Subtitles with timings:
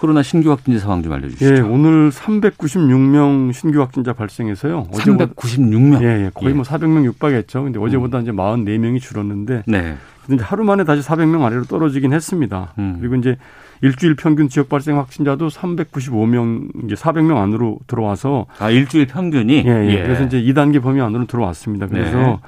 [0.00, 1.56] 코로나 신규 확진자 상황 좀 알려주시죠.
[1.56, 4.84] 예, 오늘 396명 신규 확진자 발생해서요.
[4.92, 6.02] 396명.
[6.02, 6.30] 예, 예.
[6.32, 7.64] 거의 뭐 400명 육박했죠.
[7.64, 8.22] 근데 어제보다 음.
[8.22, 9.96] 이제 44명이 줄었는데 네.
[10.26, 12.72] 근데 하루 만에 다시 400명 아래로 떨어지긴 했습니다.
[12.78, 12.96] 음.
[12.98, 13.36] 그리고 이제
[13.82, 20.02] 일주일 평균 지역 발생 확진자도 395명 이제 400명 안으로 들어와서 아, 일주일 평균이 예, 예.
[20.02, 21.88] 그래서 이제 2단계 범위 안으로 들어왔습니다.
[21.88, 22.38] 그래서 네.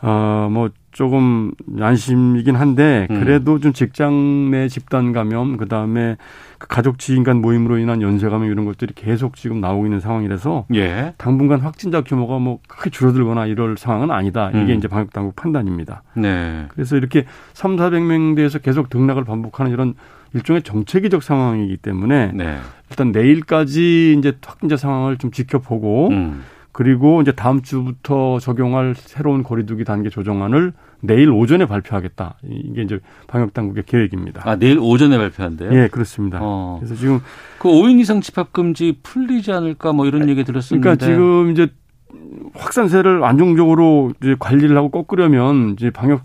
[0.00, 3.20] 어뭐 조금 안심이긴 한데 음.
[3.20, 6.16] 그래도 좀 직장 내 집단 감염 그다음에
[6.58, 10.66] 그 가족 지인 간 모임으로 인한 연쇄 감염 이런 것들이 계속 지금 나오고 있는 상황이라서
[10.74, 11.14] 예.
[11.16, 14.50] 당분간 확진자 규모가 뭐 크게 줄어들거나 이럴 상황은 아니다.
[14.50, 14.78] 이게 음.
[14.78, 16.02] 이제 방역 당국 판단입니다.
[16.14, 16.66] 네.
[16.70, 19.94] 그래서 이렇게 3, 400명대에서 계속 등락을 반복하는 이런
[20.34, 22.58] 일종의 정체기적 상황이기 때문에 네.
[22.90, 26.42] 일단 내일까지 이제 확진자 상황을 좀 지켜보고 음.
[26.72, 32.36] 그리고 이제 다음 주부터 적용할 새로운 거리두기 단계 조정안을 내일 오전에 발표하겠다.
[32.44, 34.42] 이게 이제 방역 당국의 계획입니다.
[34.44, 35.72] 아, 내일 오전에 발표한대요?
[35.72, 36.38] 예, 그렇습니다.
[36.40, 36.76] 어.
[36.80, 37.20] 그래서 지금
[37.58, 40.82] 그 5인 이상 집합 금지 풀리지 않을까 뭐 이런 얘기 들었었는데.
[40.82, 41.68] 그러니까 지금 이제
[42.54, 46.22] 확산세를 안정적으로 이제 관리를 하고 꺾으려면 이제 방역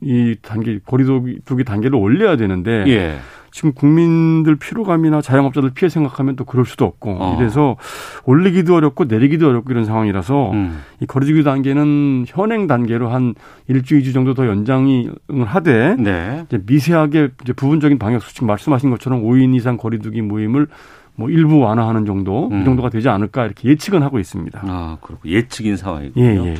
[0.00, 3.18] 이 단계 거리두기 단계를 올려야 되는데 예.
[3.52, 7.36] 지금 국민들 피로감이나 자영업자들 피해 생각하면 또 그럴 수도 없고 어.
[7.38, 7.76] 이래서
[8.24, 10.80] 올리기도 어렵고 내리기도 어렵고 이런 상황이라서 음.
[11.00, 13.34] 이 거리두기 단계는 현행 단계로 한
[13.68, 15.12] 일주 이주 정도 더 연장을
[15.44, 16.44] 하되 네.
[16.46, 20.66] 이제 미세하게 이제 부분적인 방역 수칙 말씀하신 것처럼 5인 이상 거리두기 모임을
[21.14, 22.62] 뭐 일부 완화하는 정도 음.
[22.62, 24.62] 이 정도가 되지 않을까 이렇게 예측은 하고 있습니다.
[24.64, 26.24] 아, 그렇고 예측인 상황이군요.
[26.24, 26.54] 예, 예, 예.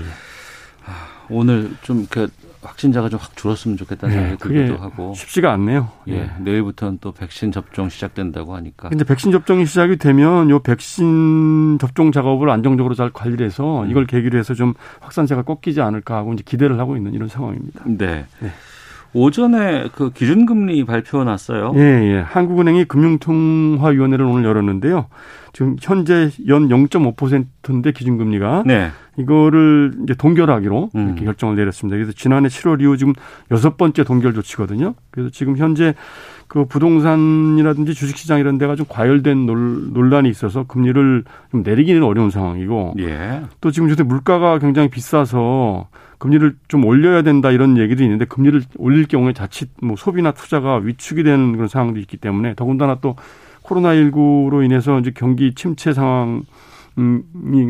[1.31, 2.29] 오늘 좀 그
[2.63, 5.15] 확진자가 좀 확 줄었으면 좋겠다는 네, 생각이 들기도 하고.
[5.15, 5.91] 쉽지가 않네요.
[6.09, 6.31] 예.
[6.41, 8.89] 내일부터는 또 백신 접종 시작된다고 하니까.
[8.89, 13.91] 근데 백신 접종이 시작이 되면 요 백신 접종 작업을 안정적으로 잘 관리를 해서 음.
[13.91, 17.85] 이걸 계기로 해서 좀 확산세가 꺾이지 않을까 하고 이제 기대를 하고 있는 이런 상황입니다.
[17.87, 18.27] 네.
[18.41, 18.51] 네.
[19.15, 21.73] 오전에 그 기준금리 발표 났어요.
[21.77, 22.21] 예, 예.
[22.21, 25.07] 한국은행이 금융통화위원회를 오늘 열었는데요.
[25.53, 28.89] 지금 현재 연 0.5%인데 기준금리가 네.
[29.19, 31.07] 이거를 이제 동결하기로 음.
[31.09, 31.97] 이렇게 결정을 내렸습니다.
[31.97, 33.13] 그래서 지난해 7월 이후 지금
[33.51, 34.95] 여섯 번째 동결 조치거든요.
[35.11, 35.95] 그래서 지금 현재
[36.49, 42.95] 그 부동산이라든지 주식시장 이런 데가 좀 과열된 논- 논란이 있어서 금리를 좀 내리기는 어려운 상황이고
[43.01, 43.43] 예.
[43.61, 45.89] 또 지금 요새 물가가 굉장히 비싸서
[46.23, 51.25] 금리를 좀 올려야 된다 이런 얘기도 있는데 금리를 올릴 경우에 자칫 뭐 소비나 투자가 위축이
[51.25, 53.17] 되는 그런 상황도 있기 때문에 더군다나 또
[53.65, 56.45] 코로나19로 인해서 이제 경기 침체 상황이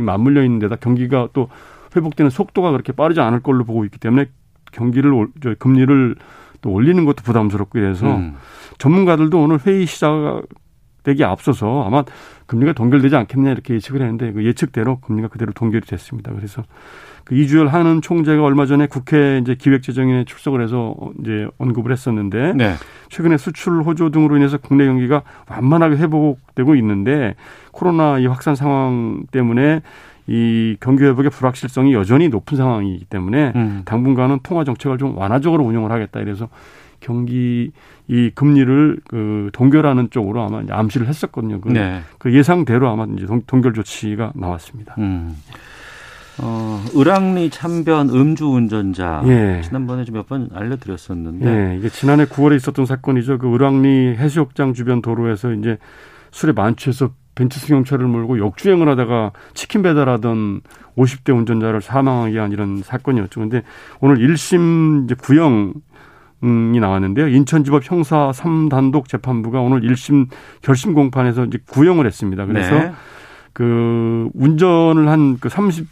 [0.04, 1.48] 맞물려 있는 데다 경기가 또
[1.96, 4.26] 회복되는 속도가 그렇게 빠르지 않을 걸로 보고 있기 때문에
[4.70, 6.16] 경기를 올- 저 금리를
[6.60, 8.34] 또 올리는 것도 부담스럽고 이래서 음.
[8.76, 10.42] 전문가들도 오늘 회의 시작
[11.02, 12.04] 되기 앞서서 아마
[12.46, 16.32] 금리가 동결되지 않겠냐 이렇게 예측을 했는데 그 예측대로 금리가 그대로 동결이 됐습니다.
[16.34, 16.62] 그래서
[17.24, 22.74] 그 이주열 하는 총재가 얼마 전에 국회 이제 기획재정위에 출석을 해서 이제 언급을 했었는데 네.
[23.10, 27.34] 최근에 수출 호조 등으로 인해서 국내 경기가 완만하게 회복되고 있는데
[27.70, 29.82] 코로나 이 확산 상황 때문에
[30.26, 33.82] 이 경기 회복의 불확실성이 여전히 높은 상황이기 때문에 음.
[33.84, 36.48] 당분간은 통화 정책을 좀 완화적으로 운영을 하겠다 이래서
[37.00, 37.72] 경기
[38.08, 41.60] 이 금리를 그 동결하는 쪽으로 아마 암시를 했었거든요.
[41.60, 42.00] 그, 네.
[42.18, 44.94] 그 예상대로 아마 이제 동, 동결 조치가 나왔습니다.
[44.98, 45.36] 음.
[46.38, 49.22] 어, 을왕리 참변 음주 운전자.
[49.26, 49.60] 예.
[49.62, 51.46] 지난번에 좀 몇 번 알려드렸었는데.
[51.46, 53.38] 예, 이게 지난해 9월에 있었던 사건이죠.
[53.38, 55.78] 그 을왕리 해수욕장 주변 도로에서 이제
[56.30, 60.60] 술에 만취해서 벤츠 승용차를 몰고 역주행을 하다가 치킨 배달하던
[60.96, 63.40] 50대 운전자를 사망하게 한 이런 사건이었죠.
[63.40, 63.62] 근데
[64.00, 65.74] 오늘 1심 이제 구형
[66.42, 67.28] 이 나왔는데요.
[67.28, 70.26] 인천지법 형사 3단독 재판부가 오늘 1심
[70.60, 72.46] 결심 공판에서 이제 구형을 했습니다.
[72.46, 72.92] 그래서 네.
[73.52, 75.86] 그 운전을 한 그 30,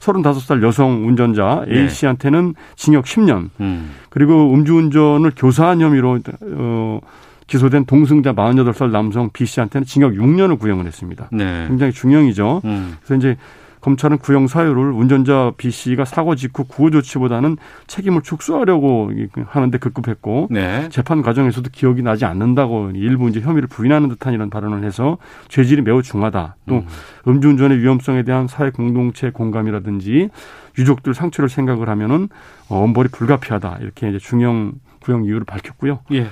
[0.00, 1.82] 35살 여성 운전자 네.
[1.82, 3.90] A 씨한테는 징역 10년 음.
[4.10, 7.00] 그리고 음주운전을 교사한 혐의로 어
[7.46, 11.28] 기소된 동승자 48살 남성 B 씨한테는 징역 6년을 구형을 했습니다.
[11.32, 11.66] 네.
[11.68, 12.62] 굉장히 중형이죠.
[12.64, 12.96] 음.
[13.04, 13.36] 그래서 이제
[13.84, 19.12] 검찰은 구형 사유를 운전자 B 씨가 사고 직후 구호 조치보다는 책임을 축소하려고
[19.46, 20.88] 하는데 급급했고 네.
[20.88, 26.02] 재판 과정에서도 기억이 나지 않는다고 일부 이제 혐의를 부인하는 듯한 이런 발언을 해서 죄질이 매우
[26.02, 26.56] 중하다.
[26.66, 26.82] 또
[27.26, 27.40] 음.
[27.42, 30.30] 주운전의 위험성에 대한 사회 공동체 공감이라든지
[30.78, 32.30] 유족들 상처를 생각을 하면은
[32.70, 36.00] 어, 엄벌이 불가피하다 이렇게 이제 중형 구형 이유를 밝혔고요.
[36.12, 36.28] 예.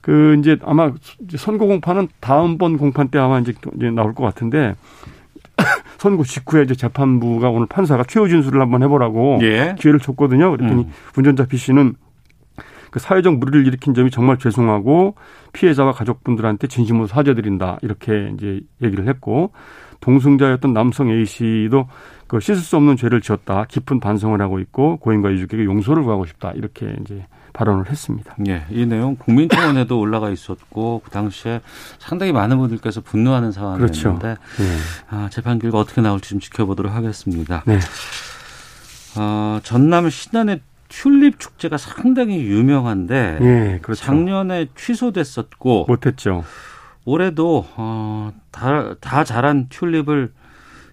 [0.00, 0.92] 그 이제 아마
[1.36, 3.52] 선고 공판은 다음번 공판 때 아마 이제
[3.94, 4.74] 나올 것 같은데
[5.98, 9.74] 선고 직후에 이제 재판부가 오늘 판사가 최후 진술을 한번 해보라고 예.
[9.78, 10.50] 기회를 줬거든요.
[10.50, 10.92] 그랬더니 음.
[11.16, 11.94] 운전자 B 씨는
[12.90, 15.14] 그 사회적 무리를 일으킨 점이 정말 죄송하고
[15.52, 19.52] 피해자와 가족분들한테 진심으로 사죄드린다 이렇게 이제 얘기를 했고
[20.00, 21.88] 동승자였던 남성 A 씨도
[22.26, 26.52] 그 씻을 수 없는 죄를 지었다 깊은 반성을 하고 있고 고인과 유족에게 용서를 구하고 싶다
[26.52, 27.26] 이렇게 이제
[27.58, 28.36] 발언을 했습니다.
[28.46, 31.60] 예, 이 내용 국민청원에도 올라가 있었고 그 당시에
[31.98, 34.18] 상당히 많은 분들께서 분노하는 상황이었는데 그렇죠.
[34.22, 34.36] 네.
[35.10, 37.64] 아, 재판 결과 어떻게 나올지 좀 지켜보도록 하겠습니다.
[37.66, 37.80] 네.
[39.16, 44.04] 어, 전남 신안의 튤립 축제가 상당히 유명한데 예, 그렇죠.
[44.04, 46.44] 작년에 취소됐었고 못했죠.
[47.04, 50.32] 올해도 어, 다, 다 자란 튤립을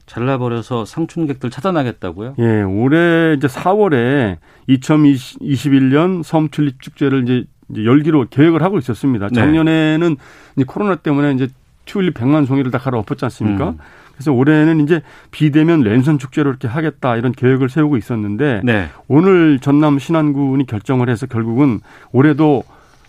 [0.05, 2.35] 잘라버려서 상춘객들 차단하겠다고요?
[2.39, 4.37] 예, 올해 이제 4월에
[4.69, 7.45] 2021년 섬 튤립 축제를 이제
[7.83, 9.29] 열기로 계획을 하고 있었습니다.
[9.29, 9.35] 네.
[9.35, 10.15] 작년에는
[10.55, 11.47] 이제 코로나 때문에 이제
[11.85, 13.69] 튤립 100만 송이를 다 갈아 엎었지 않습니까?
[13.69, 13.77] 음.
[14.13, 18.89] 그래서 올해는 이제 비대면 랜선 축제로 이렇게 하겠다 이런 계획을 세우고 있었는데 네.
[19.07, 21.81] 오늘 전남 신안군이 결정을 해서 결국은
[22.11, 22.63] 올해도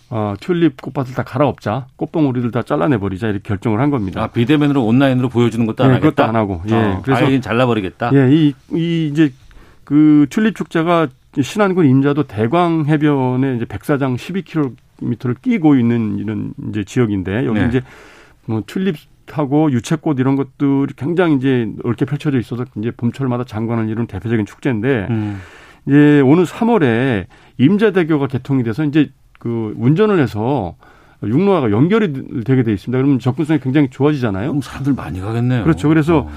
[0.09, 4.23] 어, 튤립 꽃밭을 다 갈아엎자, 꽃봉오리들 다 잘라내버리자 이렇게 결정을 한 겁니다.
[4.23, 6.09] 아, 비대면으로 온라인으로 보여주는 것도 안 예, 하겠다.
[6.09, 6.61] 그것도 안 하고.
[6.69, 8.11] 예, 어, 그래서 아예 잘라버리겠다.
[8.13, 9.33] 예, 이, 이 이제
[9.83, 11.07] 그 튤립 축제가
[11.41, 17.67] 신안군 임자도 대광 해변에 이제 백사장 12km를 끼고 있는 이런 이제 지역인데 여기 네.
[17.67, 17.81] 이제
[18.45, 24.45] 뭐 튤립하고 유채꽃 이런 것들이 굉장히 이제 넓게 펼쳐져 있어서 이제 봄철마다 장관을 이루는 대표적인
[24.45, 25.41] 축제인데 음.
[25.85, 27.25] 이제 오늘 3월에
[27.57, 30.75] 임자대교가 개통이 돼서 이제 그 운전을 해서
[31.23, 32.97] 육로화가 연결이 되게 돼 있습니다.
[32.97, 34.49] 그러면 접근성이 굉장히 좋아지잖아요.
[34.49, 35.63] 그럼 사람들 많이 가겠네요.
[35.63, 35.87] 그렇죠.
[35.89, 36.31] 그래서 어.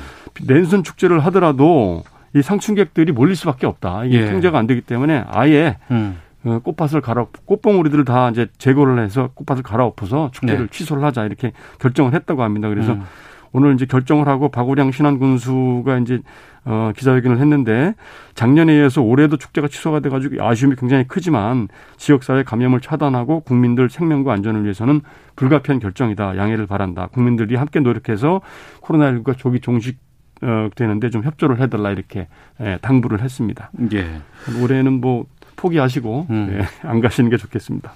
[0.46, 2.02] 랜선 축제를 하더라도
[2.34, 4.04] 이 상춘객들이 몰릴 수밖에 없다.
[4.04, 4.30] 이게 예.
[4.30, 6.18] 통제가 안 되기 때문에 아예 음.
[6.44, 10.70] 어, 꽃밭을 갈아 꽃봉우리들을 다 이제 제거를 해서 꽃밭을 갈아엎어서 축제를 네.
[10.70, 12.68] 취소를 하자 이렇게 결정을 했다고 합니다.
[12.68, 13.02] 그래서 음.
[13.52, 16.20] 오늘 이제 결정을 하고 박우량 신안군수가 이제
[16.64, 17.94] 어, 기자회견을 했는데
[18.34, 24.64] 작년에 이어서 올해도 축제가 취소가 돼가지고 아쉬움이 굉장히 크지만 지역사회 감염을 차단하고 국민들 생명과 안전을
[24.64, 25.00] 위해서는
[25.36, 26.36] 불가피한 결정이다.
[26.36, 27.06] 양해를 바란다.
[27.08, 28.42] 국민들이 함께 노력해서
[28.82, 29.98] 코로나19가 조기 종식
[30.42, 32.26] 어, 되는데 좀 협조를 해달라 이렇게
[32.60, 33.70] 예, 당부를 했습니다.
[33.92, 34.20] 예.
[34.62, 35.26] 올해는 뭐
[35.56, 36.48] 포기하시고 음.
[36.52, 37.92] 예, 안 가시는 게 좋겠습니다.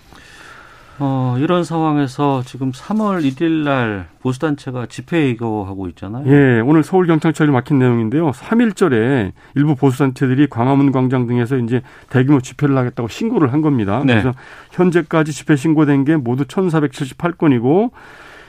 [1.01, 6.25] 어, 이런 상황에서 지금 3월 1일 날 보수단체가 집회 예고하고 있잖아요.
[6.27, 8.31] 예, 오늘 서울경찰청이 막힌 내용인데요.
[8.31, 14.03] 3일절에 일부 보수단체들이 광화문 광장 등에서 이제 대규모 집회를 하겠다고 신고를 한 겁니다.
[14.05, 14.15] 네.
[14.15, 14.33] 그래서
[14.71, 17.91] 현재까지 집회 신고된 게 모두 1,478건이고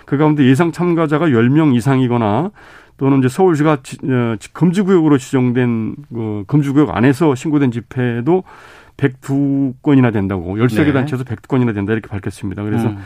[0.06, 2.52] 그 가운데 예상 참가자가 10명 이상이거나
[2.98, 8.44] 또는 이제 서울시가 지- 어, 금지구역으로 지정된 그 금지구역 안에서 신고된 집회도
[8.98, 10.94] 102건이나 된다고 13개 네.
[10.94, 12.64] 단체에서 102건이나 된다 이렇게 밝혔습니다.
[12.64, 12.98] 그래서 음.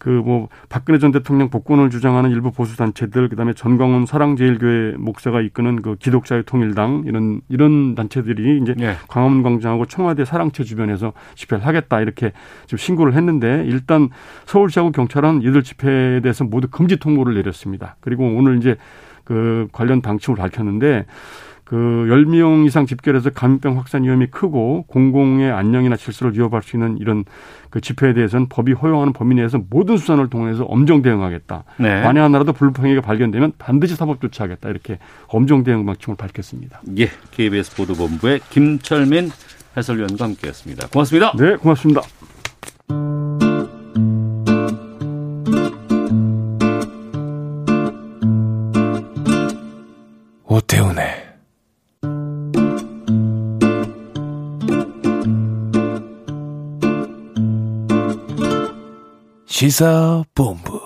[0.00, 5.96] 그뭐 박근혜 전 대통령 복권을 주장하는 일부 보수 단체들 그다음에 전광훈 사랑제일교회 목사가 이끄는 그
[5.96, 8.96] 기독자의 통일당 이런 이런 단체들이 이제 예.
[9.08, 12.32] 광화문 광장하고 청와대 사랑채 주변에서 집회를 하겠다 이렇게
[12.64, 14.08] 지금 신고를 했는데 일단
[14.46, 17.96] 서울시하고 경찰은 이들 집회에 대해서 모두 금지 통보를 내렸습니다.
[18.00, 18.76] 그리고 오늘 이제
[19.24, 21.04] 그 관련 방침을 밝혔는데
[21.70, 27.24] 그 10명 이상 집결해서 감염병 확산 위험이 크고 공공의 안녕이나 질서를 위협할 수 있는 이런
[27.70, 31.62] 그 집회에 대해서는 법이 허용하는 범위 내에서 모든 수단을 동원해서 엄정 대응하겠다.
[31.76, 32.02] 네.
[32.02, 34.68] 만에 하나라도 불법행위가 발견되면 반드시 사법 조치하겠다.
[34.68, 34.98] 이렇게
[35.28, 36.82] 엄정 대응 방침을 밝혔습니다.
[36.98, 37.08] 예.
[37.30, 39.30] KBS 보도본부의 김철민
[39.76, 40.88] 해설위원과 함께했습니다.
[40.88, 41.32] 고맙습니다.
[41.38, 42.00] 네, 고맙습니다.
[50.48, 51.29] 오태훈의
[59.60, 60.80] 시사본부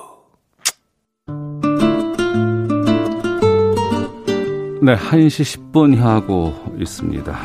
[4.82, 7.38] 네, 1시 10분 향하고 있습니다.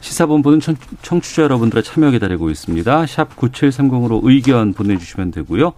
[0.00, 3.04] 시사본부는 청, 청취자 여러분들의 참여 기다리고 있습니다.
[3.04, 5.74] 샵 9730으로 의견 보내주시면 되고요.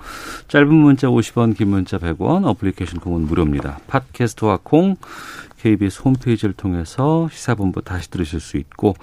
[0.47, 3.81] 짧은 문자 50원, 긴 문자 100원, 어플리케이션 콩은 무료입니다.
[3.89, 4.95] 팟캐스트와 콩,
[5.59, 8.95] KBS 홈페이지를 통해서 시사본부 다시 들으실 수 있고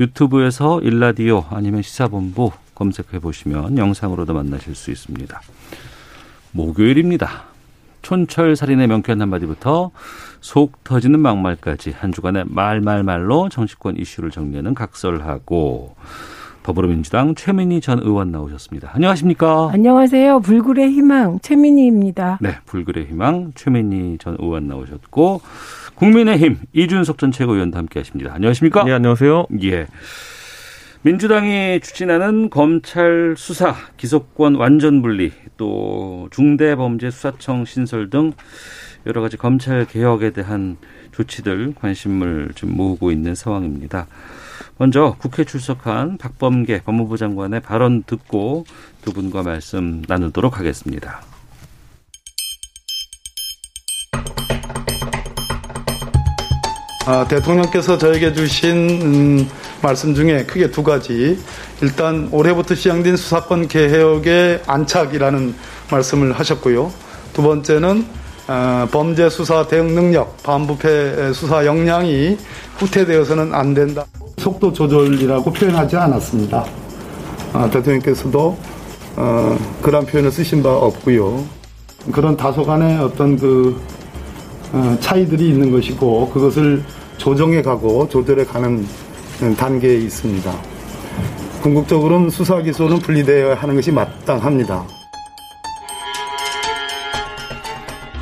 [0.00, 5.40] 유튜브에서 일라디오 아니면 시사본부 검색해 보시면 영상으로도 만나실 수 있습니다.
[6.52, 7.44] 목요일입니다.
[8.02, 9.90] 촌철 살인의 명쾌한 한마디부터
[10.40, 15.96] 속 터지는 막말까지 한 주간의 말말말로 정치권 이슈를 정리하는 각설하고
[16.62, 18.90] 더불어민주당 최민희 전 의원 나오셨습니다.
[18.94, 19.70] 안녕하십니까?
[19.72, 20.40] 안녕하세요.
[20.40, 22.38] 불굴의 희망 최민희입니다.
[22.40, 25.40] 네, 불굴의 희망 최민희 전 의원 나오셨고
[25.96, 28.34] 국민의힘 이준석 전 최고위원도 함께하십니다.
[28.34, 28.84] 안녕하십니까?
[28.84, 29.46] 네, 안녕하세요.
[29.62, 29.86] 예.
[31.06, 38.32] 민주당이 추진하는 검찰 수사, 기소권 완전 분리, 또 중대범죄수사청 신설 등
[39.06, 40.76] 여러 가지 검찰 개혁에 대한
[41.12, 44.08] 조치들 관심을 좀 모으고 있는 상황입니다.
[44.78, 48.64] 먼저 국회 출석한 박범계 법무부 장관의 발언 듣고
[49.02, 51.22] 두 분과 말씀 나누도록 하겠습니다.
[57.06, 59.48] 아, 대통령께서 저에게 주신 음,
[59.82, 61.38] 말씀 중에 크게 두 가지.
[61.82, 65.54] 일단 올해부터 시행된 수사권 개혁의 안착이라는
[65.90, 66.92] 말씀을 하셨고요.
[67.32, 68.06] 두 번째는
[68.48, 72.38] 어, 범죄 수사 대응 능력, 반부패 수사 역량이
[72.78, 74.04] 후퇴되어서는 안 된다.
[74.38, 76.64] 속도 조절이라고 표현하지 않았습니다.
[77.52, 78.56] 아, 대통령께서도
[79.16, 81.44] 어, 그런 표현을 쓰신 바 없고요.
[82.12, 83.80] 그런 다소간의 어떤 그
[84.72, 86.84] 어, 차이들이 있는 것이고 그것을
[87.18, 88.86] 조정해 가고 조절해 가는
[89.56, 90.52] 단계에 있습니다.
[91.62, 94.86] 궁극적으로는 수사 기소는 분리되어야 하는 것이 마땅합니다.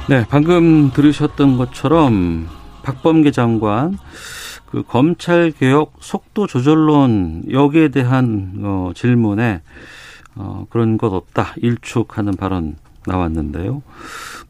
[0.08, 2.48] 네, 방금 들으셨던 것처럼
[2.82, 3.96] 박범계 장관
[4.70, 9.62] 그 검찰 개혁 속도 조절론 여기에 대한 어, 질문에
[10.34, 13.82] 어, 그런 것 없다 일축하는 발언 나왔는데요.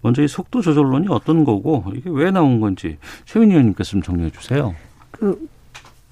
[0.00, 4.74] 먼저 이 속도 조절론이 어떤 거고 이게 왜 나온 건지 최민희 의원님께서 좀 정리해 주세요.
[5.10, 5.38] 그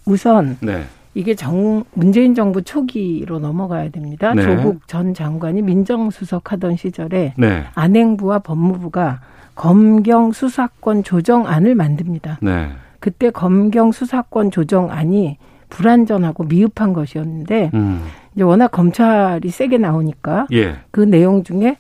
[0.05, 0.85] 우선 네.
[1.15, 4.33] 이게 정 문재인 정부 초기로 넘어가야 됩니다.
[4.35, 4.43] 네.
[4.43, 7.65] 조국 전 장관이 민정수석 하던 시절에 네.
[7.75, 9.21] 안행부와 법무부가
[9.55, 12.39] 검경 수사권 조정안을 만듭니다.
[12.41, 12.69] 네.
[12.99, 15.37] 그때 검경 수사권 조정안이
[15.69, 18.03] 불완전하고 미흡한 것이었는데 음.
[18.35, 20.77] 이제 워낙 검찰이 세게 나오니까 예.
[20.91, 21.77] 그 내용 중에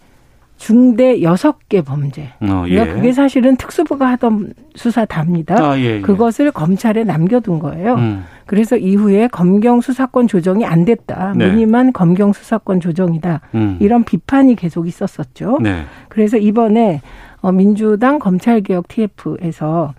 [0.62, 2.32] 중대 여섯 개 범죄.
[2.40, 2.74] 어, 예.
[2.76, 5.56] 그러니까 그게 사실은 특수부가 하던 수사 답니다.
[5.58, 6.00] 아, 예, 예.
[6.00, 7.96] 그것을 검찰에 남겨둔 거예요.
[7.96, 8.22] 음.
[8.46, 11.34] 그래서 이후에 검경 수사권 조정이 안 됐다.
[11.36, 11.48] 네.
[11.48, 13.40] 무늬만 검경 수사권 조정이다.
[13.56, 13.76] 음.
[13.80, 15.58] 이런 비판이 계속 있었었죠.
[15.60, 15.82] 네.
[16.08, 17.00] 그래서 이번에
[17.40, 19.94] 어, 민주당 검찰개혁 TF에서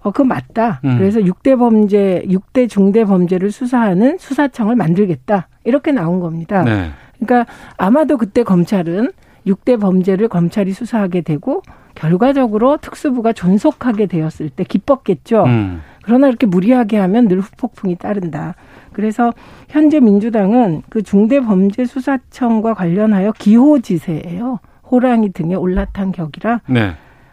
[0.00, 0.80] 어, 그 맞다.
[0.84, 0.98] 음.
[0.98, 5.46] 그래서 6대 범죄, 6대 중대 범죄를 수사하는 수사청을 만들겠다.
[5.62, 6.64] 이렇게 나온 겁니다.
[6.64, 6.90] 네.
[7.20, 9.12] 그러니까 아마도 그때 검찰은
[9.46, 11.62] 6대 범죄를 검찰이 수사하게 되고
[11.94, 15.44] 결과적으로 특수부가 존속하게 되었을 때 기뻤겠죠.
[15.44, 15.82] 음.
[16.04, 18.54] 그러나 이렇게 무리하게 하면 늘 후폭풍이 따른다.
[18.92, 19.32] 그래서
[19.68, 24.58] 현재 민주당은 그 중대범죄수사청과 관련하여 기호지세예요.
[24.90, 26.92] 호랑이 등에 올라탄 격이라 네.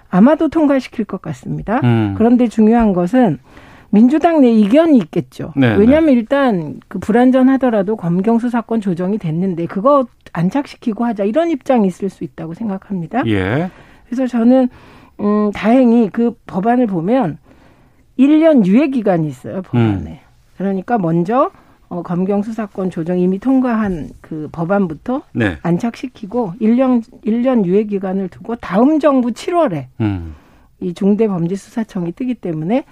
[0.09, 1.81] 아마도 통과시킬 것 같습니다.
[1.83, 2.15] 음.
[2.17, 3.39] 그런데 중요한 것은
[3.91, 5.53] 민주당 내 이견이 있겠죠.
[5.55, 12.09] 네, 왜냐하면 일단 그 불안전하더라도 검경 수사권 조정이 됐는데 그거 안착시키고 하자 이런 입장이 있을
[12.09, 13.23] 수 있다고 생각합니다.
[13.27, 13.69] 예.
[14.05, 14.69] 그래서 저는
[15.19, 17.37] 음 다행히 그 법안을 보면
[18.17, 20.21] 1년 유예 기간이 있어요 법안에.
[20.57, 21.51] 그러니까 먼저
[21.87, 25.57] 어, 검경 수사권 조정 이미 통과한 그 법안부터 네.
[25.63, 30.35] 안착시키고 1년 1년 유예 기간을 두고 다음 정부 7월에 음.
[30.79, 32.85] 이 중대범죄수사청이 뜨기 때문에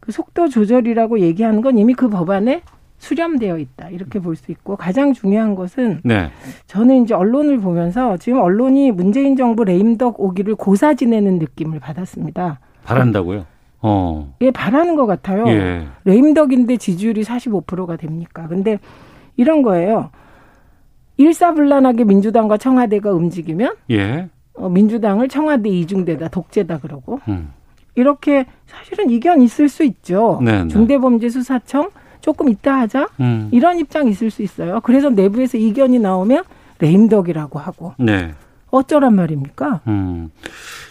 [0.00, 2.62] 그 속도 조절이라고 얘기하는 건 이미 그 법안에
[2.98, 6.30] 수렴되어 있다 이렇게 볼 수 있고 가장 중요한 것은 네.
[6.66, 12.60] 저는 이제 언론을 보면서 지금 언론이 문재인 정부 레임덕 오기를 고사 지내는 느낌을 받았습니다.
[12.84, 13.46] 바란다고요?
[13.82, 14.34] 어.
[14.42, 15.46] 예, 바라는 것 같아요.
[15.48, 15.86] 예.
[16.04, 18.46] 레임덕인데 지지율이 45%가 됩니까?
[18.48, 18.78] 근데
[19.36, 20.10] 이런 거예요.
[21.16, 24.28] 일사불란하게 민주당과 청와대가 움직이면 예.
[24.54, 27.50] 어, 민주당을 청와대 이중대다 독재다 그러고 음.
[27.94, 30.40] 이렇게 사실은 이견 있을 수 있죠.
[30.42, 30.68] 네, 네.
[30.68, 33.48] 중대범죄수사청 조금 이따 하자 음.
[33.52, 34.80] 이런 입장 있을 수 있어요.
[34.82, 36.44] 그래서 내부에서 이견이 나오면
[36.78, 38.34] 레임덕이라고 하고 네.
[38.70, 39.80] 어쩌란 말입니까?
[39.88, 40.30] 음.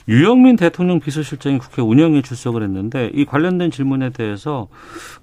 [0.08, 4.68] 유영민 대통령 비서실장이 국회 운영에 출석을 했는데 이 관련된 질문에 대해서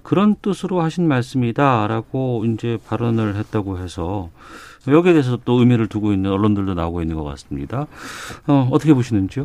[0.01, 4.29] 그런 뜻으로 하신 말씀이다라고 이제 발언을 했다고 해서
[4.87, 7.87] 여기에 대해서 또 의미를 두고 있는 언론들도 나오고 있는 것 같습니다.
[8.47, 9.43] 어, 어떻게 보시는지요?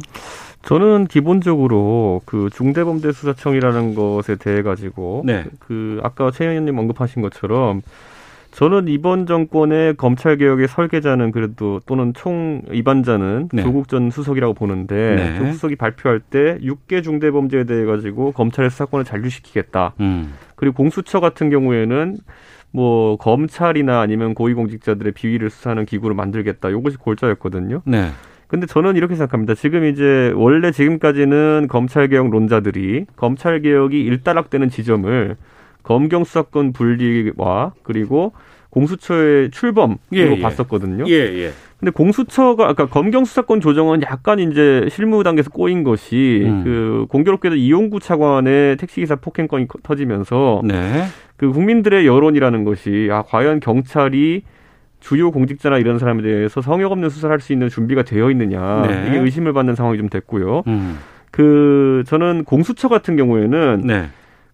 [0.63, 5.45] 저는 기본적으로 그 중대범죄수사청이라는 것에 대해 가지고 네.
[5.59, 7.83] 그 아까 최 의원님 언급하신 것처럼
[8.53, 13.63] 저는 이번 정권의 검찰 개혁의 설계자는 그래도 또는 총 입안자는 네.
[13.63, 15.39] 조국 전 수석이라고 보는데 네.
[15.39, 19.95] 조국 수석이 발표할 때 6개 중대범죄에 대해 가지고 검찰의 수사권을 잔류시키겠다.
[20.01, 20.35] 음.
[20.55, 22.19] 그리고 공수처 같은 경우에는
[22.73, 26.69] 뭐 검찰이나 아니면 고위공직자들의 비위를 수사하는 기구를 만들겠다.
[26.69, 27.83] 이것이 골자였거든요.
[27.87, 28.11] 네.
[28.53, 29.55] 근데 저는 이렇게 생각합니다.
[29.55, 35.37] 지금 이제 원래 지금까지는 검찰 개혁 론자들이 검찰 개혁이 일단락되는 지점을
[35.83, 38.35] 검경 수사권 분리와 그리고
[38.69, 40.41] 공수처의 출범으로 예, 예.
[40.43, 41.05] 봤었거든요.
[41.09, 41.51] 예, 예.
[41.81, 46.63] 근데 공수처가 아까 검경 수사권 조정은 약간 이제 실무 단계에서 꼬인 것이 음.
[46.63, 51.05] 그 공교롭게도 이용구 차관의 택시기사 폭행 건이 커- 터지면서 네.
[51.39, 54.43] 그 국민들의 여론이라는 것이 아 과연 경찰이
[55.03, 59.07] 주요 공직자나 이런 사람에 대해서 성역 없는 수사를 할 수 있는 준비가 되어 있느냐 네.
[59.09, 60.63] 이게 의심을 받는 상황이 좀 됐고요.
[60.69, 60.99] 음.
[61.33, 64.09] 그 저는 공수처 같은 경우에는 네.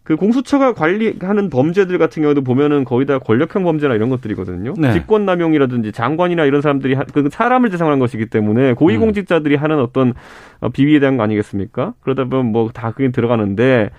[0.05, 4.73] 그 공수처가 관리하는 범죄들 같은 경우도 보면은 거의 다 권력형 범죄나 이런 것들이거든요.
[4.79, 4.93] 네.
[4.95, 8.75] 직권남용이라든지 장관이나 이런 사람들이 하- 그 사람을 대상으로 한 것이기 때문에 음.
[8.75, 10.15] 고위공직자들이 하는 어떤
[10.61, 11.93] 어, 비위에 대한 거 아니겠습니까?
[12.01, 13.91] 그러다 보면 뭐 다 그게 들어가는데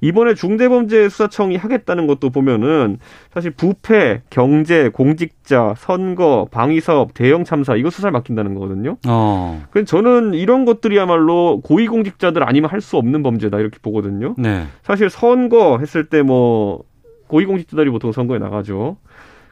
[0.00, 2.98] 이번에 중대범죄수사청이 하겠다는 것도 보면은
[3.32, 8.96] 사실 부패, 경제, 공직자, 선거, 방위사업, 대형 참사 이거 수사를 맡긴다는 거거든요.
[9.06, 9.64] 어.
[9.70, 14.34] 그래서 저는 이런 것들이야말로 고위공직자들 아니면 할 수 없는 범죄다 이렇게 보거든요.
[14.36, 14.64] 네.
[14.82, 16.82] 사실 선거 했을 때 뭐
[17.28, 18.98] 고위공직자들이 보통 선거에 나가죠.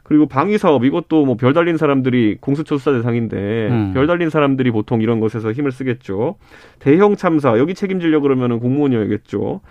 [0.03, 3.37] 그리고 방위 사업 이것도 뭐 별 달린 사람들이 공수처 수사 대상인데
[3.71, 3.91] 음.
[3.93, 6.35] 별 달린 사람들이 보통 이런 것에서 힘을 쓰겠죠.
[6.79, 9.61] 대형 참사 여기 책임지려 그러면은 공무원이어야겠죠.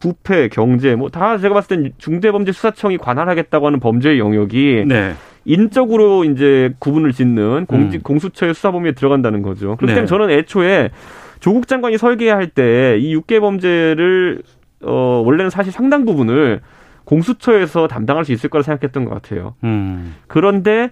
[0.00, 5.12] 부패, 경제 뭐 다 제가 봤을 땐 중대범죄수사청이 관할하겠다고 하는 범죄의 영역이 네.
[5.44, 8.02] 인적으로 이제 구분을 짓는 공직 음.
[8.02, 9.76] 공수처의 수사 범위에 들어간다는 거죠.
[9.76, 9.94] 그렇기 네.
[9.94, 10.90] 때문에 저는 애초에
[11.40, 14.42] 조국 장관이 설계할 때 이 육개 범죄를
[14.82, 16.60] 어 원래는 사실 상당 부분을
[17.04, 19.54] 공수처에서 담당할 수 있을 거라 생각했던 것 같아요.
[19.64, 20.14] 음.
[20.26, 20.90] 그런데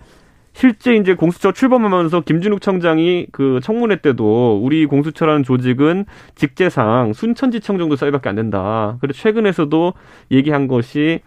[0.58, 7.94] 실제 이제 공수처 출범하면서 김준욱 청장이 그 청문회 때도 우리 공수처라는 조직은 직제상 순천지청 정도
[7.94, 8.96] 사이밖에 안 된다.
[9.00, 9.92] 그리고 최근에서도
[10.32, 11.20] 얘기한 것이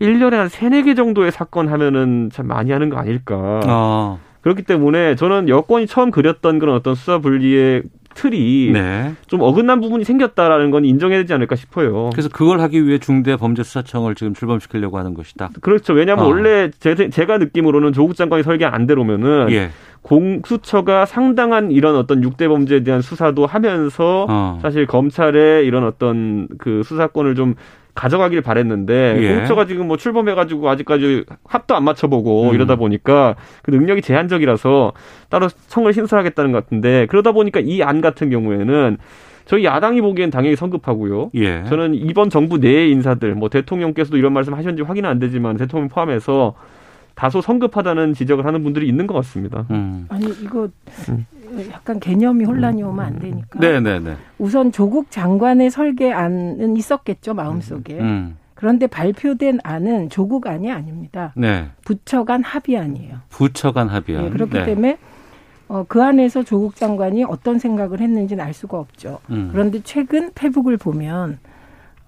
[0.00, 3.60] 1년에 한 3, 4개 정도의 사건 하면은 참 많이 하는 거 아닐까.
[3.66, 4.20] 어.
[4.42, 7.82] 그렇기 때문에 저는 여권이 처음 그렸던 그런 어떤 수사 분리의
[8.18, 9.14] 틀이 네.
[9.28, 12.10] 좀 어긋난 부분이 생겼다라는 건 인정해야 되지 않을까 싶어요.
[12.10, 15.50] 그래서 그걸 하기 위해 중대범죄수사청을 지금 출범시키려고 하는 것이다.
[15.60, 15.92] 그렇죠.
[15.92, 16.28] 왜냐하면 어.
[16.28, 19.70] 원래 제, 제가 느낌으로는 조국 장관이 설계한 대로면은 예.
[20.02, 24.58] 공수처가 상당한 이런 어떤 육대 범죄에 대한 수사도 하면서 어.
[24.62, 27.54] 사실 검찰의 이런 어떤 그 수사권을 좀
[27.98, 29.34] 가져가길 바랬는데 예.
[29.34, 32.54] 공수처가 지금 뭐 출범해가지고 아직까지 합도 안 맞춰보고 음.
[32.54, 34.92] 이러다 보니까 그 능력이 제한적이라서
[35.28, 38.98] 따로 청을 신설하겠다는 것 같은데 그러다 보니까 이 안 같은 경우에는
[39.46, 41.30] 저희 야당이 보기엔 당연히 성급하고요.
[41.34, 41.64] 예.
[41.64, 46.54] 저는 이번 정부 내의 인사들, 뭐 대통령께서도 이런 말씀 하셨는지 확인은 안 되지만 대통령 포함해서
[47.14, 49.64] 다소 성급하다는 지적을 하는 분들이 있는 것 같습니다.
[49.70, 50.06] 음.
[50.08, 50.68] 아니 이거
[51.70, 53.58] 약간 개념이 혼란이 오면 안 되니까.
[53.60, 54.16] 네, 네, 네.
[54.38, 57.98] 우선 조국 장관의 설계안은 있었겠죠 마음속에.
[57.98, 58.36] 음.
[58.54, 61.32] 그런데 발표된 안은 조국 안이 아닙니다.
[61.36, 61.68] 네.
[61.84, 63.18] 부처 간 합의안이에요.
[63.28, 64.24] 부처 간 합의안.
[64.24, 64.64] 예, 그렇기 네.
[64.64, 64.98] 때문에
[65.68, 69.20] 어, 그 안에서 조국 장관이 어떤 생각을 했는지는 알 수가 없죠.
[69.30, 69.50] 음.
[69.52, 71.38] 그런데 최근 페북을 보면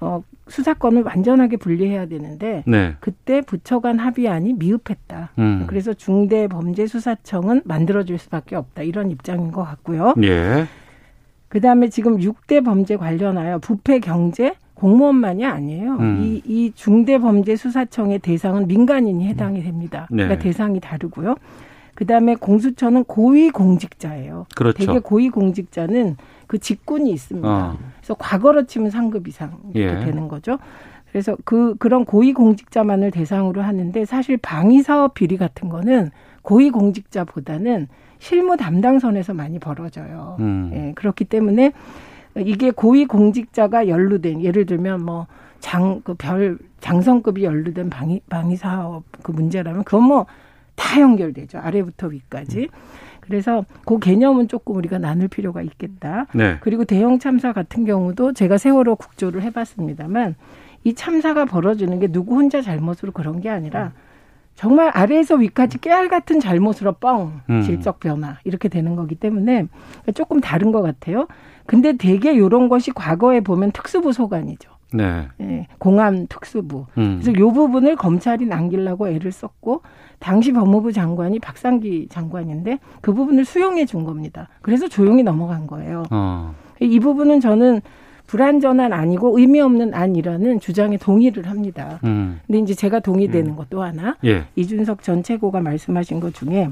[0.01, 2.95] 어, 수사권을 완전하게 분리해야 되는데 네.
[3.01, 5.31] 그때 부처 간 합의안이 미흡했다.
[5.39, 5.65] 음.
[5.67, 8.83] 그래서 중대범죄수사청은 만들어질 수밖에 없다.
[8.83, 10.15] 이런 입장인 것 같고요.
[10.23, 10.67] 예.
[11.49, 15.97] 그다음에 지금 6대 범죄 관련하여 부패 경제 공무원만이 아니에요.
[15.97, 16.23] 음.
[16.23, 20.09] 이, 이 중대범죄수사청의 대상은 민간인이 해당이 됩니다.
[20.11, 20.25] 네.
[20.25, 21.35] 그러니까 대상이 다르고요.
[21.95, 24.47] 그다음에 공수처는 고위공직자예요.
[24.57, 24.79] 그렇죠.
[24.79, 27.49] 되게 고위공직자는 그 직군이 있습니다.
[27.49, 27.77] 어.
[28.11, 30.05] 그래서 과거로 치면 상급 이상 이렇게 예.
[30.05, 30.59] 되는 거죠.
[31.13, 36.11] 그래서 그 그런 고위 공직자만을 대상으로 하는데 사실 방위 사업 비리 같은 거는
[36.43, 37.87] 고위 공직자보다는
[38.19, 40.37] 실무 담당선에서 많이 벌어져요.
[40.41, 40.71] 음.
[40.75, 41.73] 예, 그렇기 때문에
[42.37, 45.27] 이게 고위 공직자가 연루된 예를 들면 뭐
[45.61, 50.27] 장 그 별 장성급이 연루된 방위 방위 사업 그 문제라면 그건 뭐
[50.75, 52.69] 다 연결되죠 아래부터 위까지.
[53.31, 56.27] 그래서 그 개념은 조금 우리가 나눌 필요가 있겠다.
[56.35, 56.57] 네.
[56.61, 60.35] 그리고 대형 참사 같은 경우도 제가 세월호 국조를 해봤습니다만
[60.83, 63.93] 이 참사가 벌어지는 게 누구 혼자 잘못으로 그런 게 아니라
[64.57, 67.63] 정말 아래에서 위까지 깨알 같은 잘못으로 뻥 음.
[67.63, 69.67] 질적 변화 이렇게 되는 거기 때문에
[70.15, 71.29] 조금 다른 것 같아요.
[71.67, 74.71] 근데 대개 이런 것이 과거에 보면 특수부 소관이죠.
[74.93, 75.29] 네.
[75.41, 76.87] 예, 공안 특수부.
[76.99, 77.21] 음.
[77.23, 79.83] 그래서 이 부분을 검찰이 남기려고 애를 썼고
[80.21, 84.49] 당시 법무부 장관이 박상기 장관인데 그 부분을 수용해 준 겁니다.
[84.61, 86.05] 그래서 조용히 넘어간 거예요.
[86.11, 86.55] 어.
[86.79, 87.81] 이 부분은 저는
[88.27, 91.99] 불완전한 아니고 의미 없는 안이라는 주장에 동의를 합니다.
[92.05, 92.39] 음.
[92.47, 94.45] 근데 이제 제가 동의되는 것도 하나 예.
[94.55, 96.69] 이준석 전 최고가 말씀하신 것 중에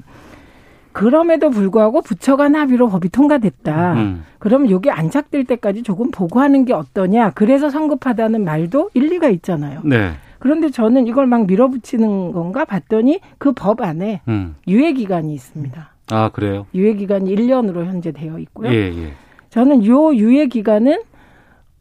[0.92, 3.94] 그럼에도 불구하고 부처 간 합의로 법이 통과됐다.
[3.94, 4.24] 음.
[4.38, 7.30] 그러면 이게 안착될 때까지 조금 보고하는 게 어떠냐.
[7.30, 9.80] 그래서 성급하다는 말도 일리가 있잖아요.
[9.84, 10.12] 네.
[10.38, 14.54] 그런데 저는 이걸 막 밀어붙이는 건가 봤더니 그 법 안에 음.
[14.66, 15.90] 유예 기간이 있습니다.
[16.10, 16.66] 아, 그래요?
[16.74, 18.70] 유예 기간이 1년으로 현재 되어 있고요.
[18.70, 19.12] 예, 예.
[19.50, 21.00] 저는 요 유예 기간은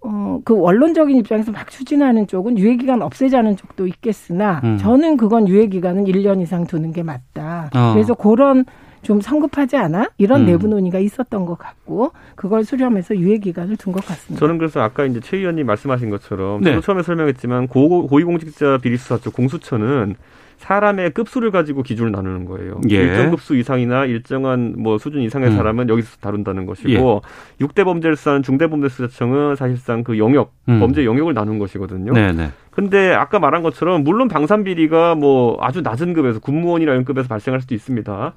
[0.02, 4.78] 어, 그 원론적인 입장에서 막 추진하는 쪽은 유예 기간 없애자는 쪽도 있겠으나 음.
[4.78, 7.70] 저는 그건 유예 기간은 1년 이상 두는 게 맞다.
[7.76, 7.94] 어.
[7.94, 8.64] 그래서 그런
[9.08, 10.10] 좀 성급하지 않아?
[10.18, 10.46] 이런 음.
[10.48, 14.38] 내부 논의가 있었던 것 같고 그걸 수렴해서 유예 기간을 둔 것 같습니다.
[14.38, 16.82] 저는 그래서 아까 이제 최 의원님 말씀하신 것처럼 네.
[16.82, 20.16] 처음에 설명했지만 고, 고위공직자 비리수사처 공수처는
[20.58, 22.82] 사람의 급수를 가지고 기준을 나누는 거예요.
[22.90, 22.96] 예.
[22.96, 25.56] 일정 급수 이상이나 일정한 뭐 수준 이상의 음.
[25.56, 27.22] 사람은 여기서 다룬다는 것이고
[27.62, 30.82] 육 6대 범죄를 수사하는 중대범죄수사청은 사실상 그 영역 음.
[30.82, 32.12] 범죄 영역을 나눈 것이거든요.
[32.12, 32.50] 네, 네.
[32.72, 37.62] 근데 아까 말한 것처럼 물론 방산 비리가 뭐 아주 낮은 급에서 군무원이나 이런 급에서 발생할
[37.62, 38.34] 수도 있습니다.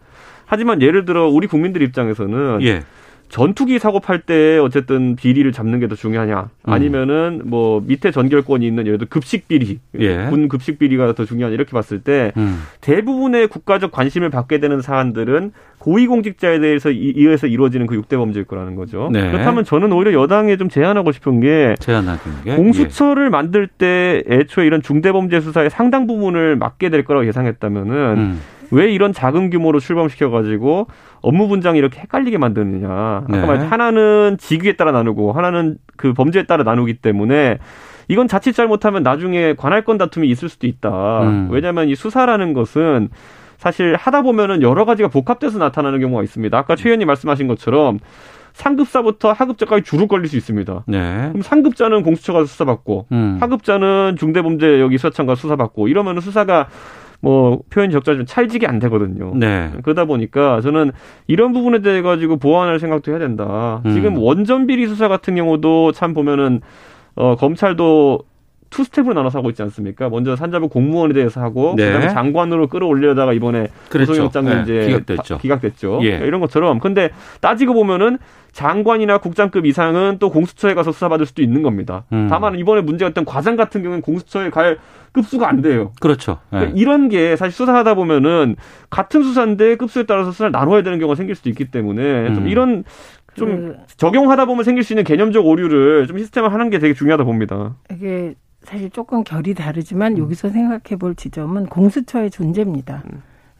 [0.50, 2.82] 하지만 예를 들어 우리 국민들 입장에서는 예.
[3.28, 6.72] 전투기 사고 팔 때 어쨌든 비리를 잡는 게 더 중요하냐 음.
[6.72, 10.26] 아니면은 뭐 밑에 전결권이 있는 예를 들어 급식 비리 예.
[10.28, 12.60] 군 급식 비리가 더 중요하냐 이렇게 봤을 때 음.
[12.80, 18.74] 대부분의 국가적 관심을 받게 되는 사안들은 고위공직자에 대해서 이- 의해서 이루어지는 그 6대 범죄일 거라는
[18.74, 19.08] 거죠.
[19.12, 19.30] 네.
[19.30, 21.76] 그렇다면 저는 오히려 여당에 좀 제안하고 싶은 게
[22.44, 22.56] 게.
[22.56, 28.20] 공수처를 만들 때 애초에 이런 중대 범죄 수사의 상당 부분을 맡게 될 거라고 예상했다면은 예.
[28.20, 28.40] 음.
[28.70, 30.86] 왜 이런 작은 규모로 출범시켜가지고
[31.22, 32.88] 업무 분장이 이렇게 헷갈리게 만드느냐.
[32.88, 33.46] 아까 네.
[33.46, 37.58] 말한 하나는 직위에 따라 나누고 하나는 그 범죄에 따라 나누기 때문에
[38.08, 41.22] 이건 자칫 잘못하면 나중에 관할권 다툼이 있을 수도 있다.
[41.22, 41.48] 음.
[41.50, 43.08] 왜냐하면 이 수사라는 것은
[43.56, 46.56] 사실 하다 보면은 여러 가지가 복합돼서 나타나는 경우가 있습니다.
[46.56, 47.98] 아까 최 의원님 말씀하신 것처럼
[48.52, 50.84] 상급사부터 하급자까지 줄을 걸릴 수 있습니다.
[50.86, 51.28] 네.
[51.28, 53.38] 그럼 상급자는 공수처가 수사받고 음.
[53.40, 56.68] 하급자는 중대범죄 여기 수사청가 수사받고 이러면은 수사가
[57.20, 59.32] 뭐 표현이 적절하지만 찰지게 안 되거든요.
[59.34, 59.70] 네.
[59.82, 60.92] 그러다 보니까 저는
[61.26, 63.82] 이런 부분에 대해 가지고 보완할 생각도 해야 된다.
[63.84, 63.92] 음.
[63.92, 66.60] 지금 원전 비리 수사 같은 경우도 참 보면은
[67.16, 68.20] 어 검찰도
[68.70, 70.08] two step으로 나눠서 하고 있지 않습니까?
[70.08, 71.86] 먼저 산자부 공무원에 대해서 하고 네.
[71.86, 74.12] 그다음에 장관으로 끌어올려다가 이번에 그랬죠.
[74.12, 75.34] 구속영장을 네, 이제 기각됐죠.
[75.36, 75.98] 바- 기각됐죠.
[76.02, 76.18] 예.
[76.24, 78.18] 이런 것처럼 근데 따지고 보면은
[78.52, 82.04] 장관이나 국장급 이상은 또 공수처에 가서 수사받을 수도 있는 겁니다.
[82.12, 82.26] 음.
[82.30, 84.78] 다만 이번에 문제였던 과장 같은 경우는 공수처에 갈
[85.12, 85.92] 급수가 안 돼요.
[86.00, 86.38] 그렇죠.
[86.50, 86.58] 네.
[86.60, 88.56] 그러니까 이런 게 사실 수사하다 보면은
[88.88, 92.48] 같은 수사인데 급수에 따라서 수사를 나눠야 되는 경우가 생길 수도 있기 때문에 좀 음.
[92.48, 92.84] 이런
[93.36, 97.22] 좀 그 적용하다 보면 생길 수 있는 개념적 오류를 좀 시스템화 하는 게 되게 중요하다
[97.24, 97.76] 봅니다.
[97.92, 103.02] 이게 사실 조금 결이 다르지만 여기서 생각해 볼 지점은 공수처의 존재입니다.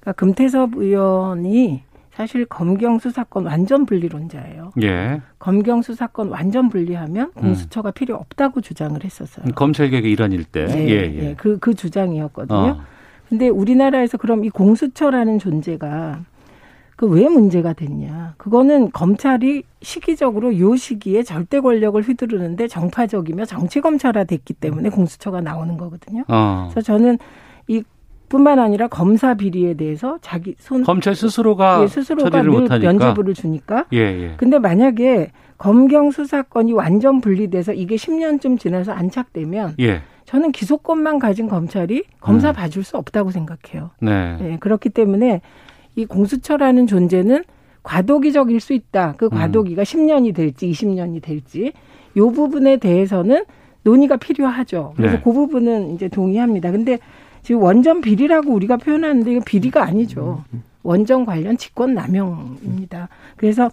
[0.01, 1.83] 그러니까 금태섭 의원이
[2.13, 4.73] 사실 검경 수사권 완전 분리론자예요.
[4.83, 5.23] 예.
[5.39, 9.47] 검경 수사권 완전 분리하면 공수처가 필요 없다고 주장을 했었어요.
[9.55, 10.67] 검찰 개혁의 일환일 때.
[10.69, 11.29] 예, 예, 예.
[11.31, 11.35] 예.
[11.37, 12.59] 그, 그 주장이었거든요.
[12.59, 12.81] 어.
[13.29, 16.21] 근데 우리나라에서 그럼 이 공수처라는 존재가
[17.01, 18.35] 그 왜 문제가 됐냐.
[18.37, 25.79] 그거는 검찰이 시기적으로 요 시기에 절대 권력을 휘두르는데 정파적이며 정치 검찰화 됐기 때문에 공수처가 나오는
[25.79, 26.25] 거거든요.
[26.29, 26.69] 어.
[26.71, 27.17] 그래서 저는
[27.69, 27.83] 이
[28.29, 32.93] 뿐만 아니라 검사 비리에 대해서 자기 손 검찰 스스로가 예, 스스로가 처리를 늘 못하니까.
[32.93, 34.35] 면죄부를 주니까 예, 예.
[34.37, 40.03] 근데 만약에 검경 수사권이 완전 분리돼서 이게 10년쯤 지나서 안착되면 예.
[40.27, 42.53] 저는 기소권만 가진 검찰이 검사 음.
[42.53, 43.89] 봐줄 수 없다고 생각해요.
[44.03, 44.37] 네.
[44.43, 45.41] 예, 그렇기 때문에
[45.97, 47.45] 이 공수처라는 존재는
[47.83, 49.15] 과도기적일 수 있다.
[49.17, 51.73] 그 과도기가 10년이 될지 20년이 될지
[52.17, 53.45] 요 부분에 대해서는
[53.83, 54.93] 논의가 필요하죠.
[54.97, 55.23] 그래서 네.
[55.23, 56.71] 그 부분은 이제 동의합니다.
[56.71, 56.99] 근데
[57.43, 60.45] 지금 원전 비리라고 우리가 표현하는데 이거 비리가 아니죠.
[60.83, 63.09] 원전 관련 직권 남용입니다.
[63.37, 63.71] 그래서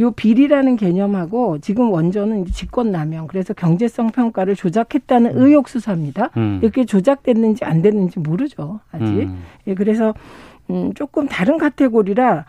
[0.00, 3.26] 요 비리라는 개념하고 지금 원전은 직권 남용.
[3.26, 6.30] 그래서 경제성 평가를 조작했다는 의혹 수사입니다.
[6.36, 6.60] 음.
[6.62, 8.80] 이렇게 조작됐는지 안 됐는지 모르죠.
[8.92, 9.04] 아직.
[9.04, 9.42] 음.
[9.66, 10.14] 예, 그래서
[10.70, 12.44] 음, 조금 다른 카테고리라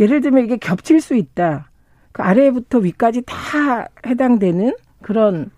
[0.00, 1.70] 예를 들면 이게 겹칠 수 있다.
[2.12, 5.50] 그 아래부터 위까지 다 해당되는 그런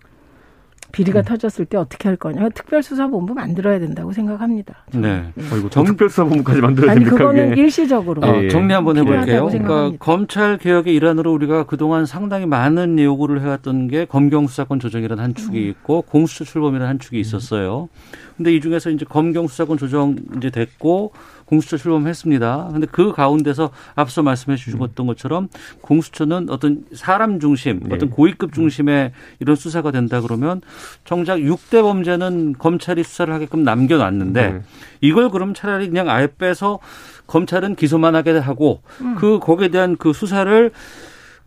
[0.95, 2.47] 비리가 터졌을 때 어떻게 할 거냐.
[2.49, 4.85] 특별수사본부 만들어야 된다고 생각합니다.
[4.93, 5.25] 네.
[5.51, 7.17] 어이구, 특별수사본부까지 만들어야 아니 됩니까?
[7.17, 7.61] 그거는 그게?
[7.61, 8.25] 일시적으로.
[8.25, 8.49] 어, 예, 예.
[8.49, 9.47] 정리 한번 해볼게요.
[9.47, 9.91] 그러니까.
[9.99, 15.57] 검찰 개혁의 일환으로 우리가 그동안 상당히 많은 요구를 해왔던 게 검경 수사권 조정이라는 한 축이
[15.57, 15.69] 음.
[15.69, 17.89] 있고 공수처 출범이라는 한 축이 있었어요.
[18.37, 21.11] 근데 이 중에서 이제 검경 수사권 조정 이제 됐고
[21.45, 22.69] 공수처 출범했습니다.
[22.71, 25.49] 근데 그 가운데서 앞서 말씀해 주셨던 것처럼
[25.81, 27.95] 공수처는 어떤 사람 중심, 네.
[27.95, 30.61] 어떤 고위급 중심의 이런 수사가 된다 그러면
[31.03, 34.61] 정작 6대 범죄는 검찰이 수사를 하게끔 남겨놨는데 네.
[35.01, 36.79] 이걸 그럼 차라리 그냥 아예 빼서
[37.27, 38.81] 검찰은 기소만 하게 하고
[39.17, 40.71] 그 거기에 대한 그 수사를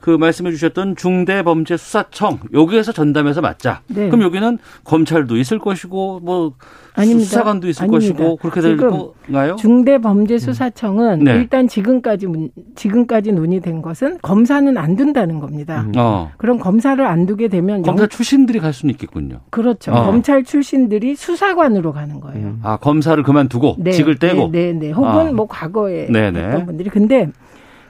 [0.00, 3.80] 그 말씀해 주셨던 중대범죄수사청 여기에서 전담해서 맞자.
[3.88, 4.06] 네.
[4.08, 6.52] 그럼 여기는 검찰도 있을 것이고 뭐
[6.94, 7.24] 아닙니다.
[7.24, 8.14] 수사관도 있을 아닙니다.
[8.14, 9.56] 것이고 그렇게 될 건가요?
[9.56, 11.34] 중대범죄수사청은 네.
[11.34, 15.82] 일단 지금까지 문- 지금까지 논의된 것은 검사는 안 둔다는 겁니다.
[15.82, 15.92] 음.
[15.96, 16.30] 어.
[16.38, 19.40] 그럼 검사를 안 두게 되면 검사 영- 출신들이 갈 수는 있겠군요.
[19.50, 19.92] 그렇죠.
[19.92, 20.04] 어.
[20.04, 22.46] 검찰 출신들이 수사관으로 가는 거예요.
[22.46, 22.60] 음.
[22.62, 24.50] 아 검사를 그만두고 직을 떼고.
[24.52, 24.90] 네, 네, 네.
[24.92, 25.32] 혹은 아.
[25.32, 26.38] 뭐 과거에 네네.
[26.40, 27.28] 했던 분들이 근데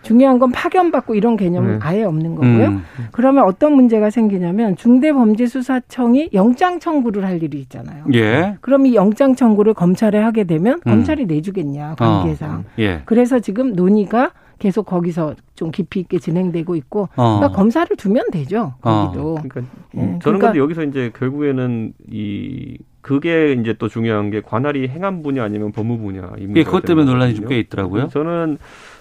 [0.03, 1.79] 중요한 건 파견받고 이런 개념은 네.
[1.83, 2.67] 아예 없는 거고요.
[2.69, 2.85] 음.
[3.13, 8.05] 그러면 어떤 문제가 생기냐면 중대범죄수사청이 영장 청구를 할 일이 있잖아요.
[8.15, 8.57] 예.
[8.61, 10.81] 그럼 이 영장 청구를 검찰에 하게 되면 음.
[10.91, 12.65] 검찰이 내주겠냐 관계상.
[12.79, 13.03] 예.
[13.05, 17.37] 그래서 지금 논의가 계속 거기서 좀 깊이 있게 진행되고 있고, 어.
[17.39, 18.75] 그러니까 검사를 두면 되죠.
[18.81, 19.35] 거기도.
[19.37, 19.61] 그러니까
[19.95, 25.23] 예, 저는 그러니까- 근데 여기서 이제 결국에는 이 그게 이제 또 중요한 게 관할이 행안
[25.23, 27.47] 분야 아니면 법무 분야 이 예, 문제가 그것 때문에 논란이 좀.
[27.49, 28.09] 꽤 있더라고요.
[28.09, 28.59] 저는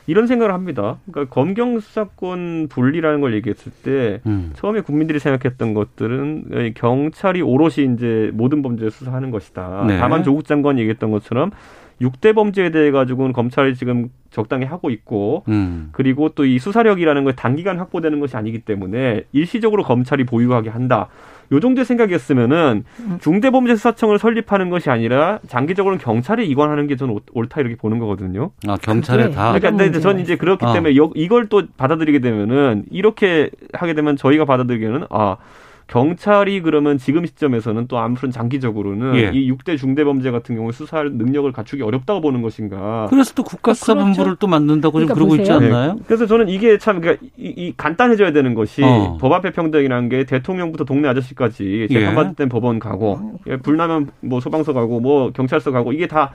[0.07, 0.97] 이런 생각을 합니다.
[1.11, 4.51] 그러니까 검경 수사권 분리라는 걸 얘기했을 때 음.
[4.55, 9.85] 처음에 국민들이 생각했던 것들은 이 경찰이 오롯이 이제 모든 범죄를 수사하는 것이다.
[9.87, 9.99] 네.
[9.99, 11.51] 다만 조국 장관이 얘기했던 것처럼
[12.01, 15.89] 6대 범죄에 대해 가지고는 검찰이 지금 적당히 하고 있고 음.
[15.91, 21.09] 그리고 또 이 수사력이라는 건 단기간 확보되는 것이 아니기 때문에 일시적으로 검찰이 보유하게 한다.
[21.51, 22.83] 요 정도의 생각이었으면은
[23.21, 28.51] 중대범죄수사청을 설립하는 것이 아니라 장기적으로는 경찰에 이관하는 게 저는 옳- 옳다 이렇게 보는 거거든요.
[28.67, 29.53] 아 경찰에 다.
[29.53, 30.73] 그러니까 근데 저는 이제 그렇기 아.
[30.73, 35.37] 때문에 여- 이걸 또 받아들이게 되면은 이렇게 하게 되면 저희가 받아들이기에는 아
[35.87, 39.31] 경찰이 그러면 지금 시점에서는 또 아무튼 장기적으로는 예.
[39.33, 43.07] 이 6대 중대범죄 같은 경우에 수사할 능력을 갖추기 어렵다고 보는 것인가.
[43.09, 44.39] 그래서 또 국가수사본부를 그렇죠.
[44.39, 45.69] 또 만든다고 그러니까 지금 그러고 있지 보세요.
[45.69, 45.99] 않나요?
[46.05, 49.17] 그래서 저는 이게 참 그러니까 이, 이 간단해져야 되는 것이 어.
[49.19, 51.93] 법 앞에 평등이라는 게 대통령부터 동네 아저씨까지 예.
[51.93, 56.33] 재판받을 땐 법원 가고 예, 불나면 뭐 소방서 가고 뭐 경찰서 가고 이게 다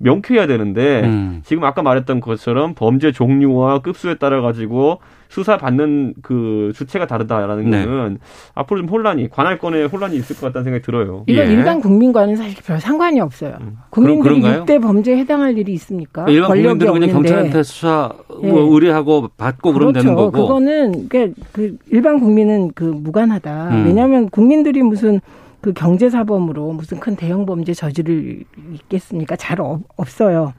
[0.00, 1.40] 명쾌해야 되는데 음.
[1.44, 7.84] 지금 아까 말했던 것처럼 범죄 종류와 급수에 따라 가지고 수사 받는 그 주체가 다르다라는 네.
[7.84, 8.18] 거는
[8.54, 11.22] 앞으로 좀 혼란이 관할권에 혼란이 있을 것 같다는 생각이 들어요.
[11.28, 11.52] 이건 예.
[11.52, 13.54] 일반 국민과는 사실 별 상관이 없어요.
[13.90, 14.64] 국민들이 그런가요?
[14.64, 16.26] 6대 범죄에 해당할 일이 있습니까?
[16.28, 17.28] 일반 권력이 국민들은 그냥 없는데.
[17.28, 18.74] 경찰한테 수사 뭐 예.
[18.74, 20.08] 의뢰하고 받고 그러면 그렇죠.
[20.08, 20.30] 되는 거고.
[20.32, 23.68] 그거는 그러니까 그 일반 국민은 그 무관하다.
[23.70, 23.84] 음.
[23.86, 25.20] 왜냐하면 국민들이 무슨
[25.60, 29.36] 그 경제사범으로 무슨 큰 대형 범죄 저지를 있겠습니까?
[29.36, 30.52] 잘 없, 없어요.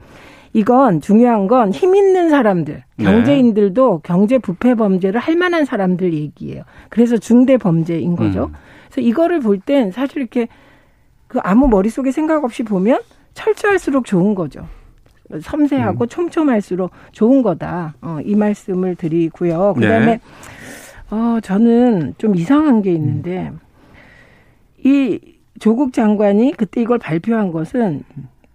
[0.54, 3.04] 이건 중요한 건 힘 있는 사람들, 네.
[3.04, 6.62] 경제인들도 경제 부패 범죄를 할 만한 사람들 얘기예요.
[6.90, 8.44] 그래서 중대 범죄인 거죠.
[8.46, 8.52] 음.
[8.90, 10.48] 그래서 이거를 볼 땐 사실 이렇게
[11.26, 13.00] 그 아무 머릿속에 생각 없이 보면
[13.32, 14.66] 철저할수록 좋은 거죠.
[15.40, 17.94] 섬세하고 촘촘할수록 좋은 거다.
[18.02, 19.72] 어, 이 말씀을 드리고요.
[19.74, 20.20] 그 다음에 네.
[21.10, 23.50] 어, 저는 좀 이상한 게 있는데
[24.84, 25.18] 이
[25.60, 28.02] 조국 장관이 그때 이걸 발표한 것은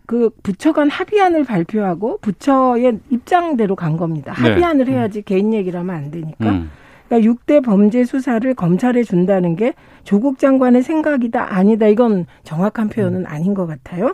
[0.06, 4.34] 그 부처 간 합의안을 발표하고 부처의 입장대로 간 겁니다.
[4.42, 4.50] 네.
[4.50, 6.50] 합의안을 해야지 개인 얘기를 하면 안 되니까.
[6.50, 6.70] 음.
[7.08, 13.54] 그러니까 6대 범죄 수사를 검찰에 준다는 게 조국 장관의 생각이다 아니다 이건 정확한 표현은 아닌
[13.54, 14.14] 것 같아요.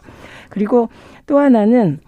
[0.50, 0.90] 그리고
[1.26, 2.00] 또 하나는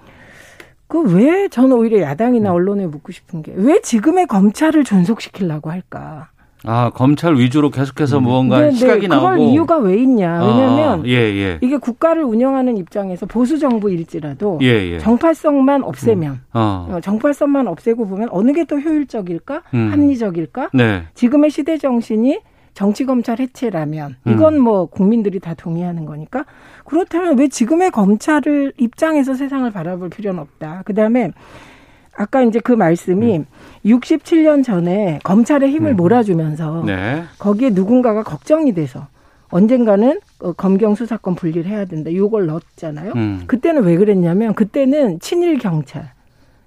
[0.87, 6.29] 그 왜 저는 오히려 야당이나 언론에 묻고 싶은 게 왜 지금의 검찰을 존속시키려고 할까?
[6.63, 9.43] 아 검찰 위주로 계속해서 무언가 네, 네, 시각이 그럴 나오고.
[9.51, 10.43] 이유가 왜 있냐?
[10.43, 11.57] 왜냐하면 아, 예, 예.
[11.61, 14.99] 이게 국가를 운영하는 입장에서 보수 정부일지라도 예, 예.
[14.99, 16.87] 정팔성만 없애면 어.
[16.89, 19.61] 어, 정팔성만 없애고 보면 어느 게 더 효율적일까?
[19.75, 19.91] 음.
[19.91, 20.69] 합리적일까?
[20.73, 21.03] 네.
[21.13, 22.39] 지금의 시대 정신이
[22.73, 24.31] 정치 검찰 해체라면 음.
[24.33, 26.45] 이건 뭐 국민들이 다 동의하는 거니까
[26.83, 30.81] 그렇다면 왜 지금의 검찰을 입장에서 세상을 바라볼 필요는 없다.
[30.85, 31.31] 그다음에
[32.17, 33.45] 아까 이제 그 말씀이 음.
[33.85, 37.23] 67년 전에 검찰의 힘을 몰아주면서 네.
[37.37, 39.07] 거기에 누군가가 걱정이 돼서
[39.49, 42.13] 언젠가는 어, 검경 수사권 분리를 해야 된다.
[42.13, 43.13] 요걸 넣었잖아요.
[43.15, 43.43] 음.
[43.47, 46.13] 그때는 왜 그랬냐면 그때는 친일 경찰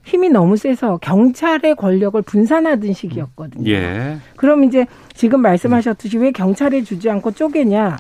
[0.05, 3.71] 힘이 너무 세서 경찰의 권력을 분산하던 시기였거든요.
[3.71, 4.17] 예.
[4.37, 7.99] 그럼 이제 지금 말씀하셨듯이 왜 경찰에 주지 않고 쪼개냐?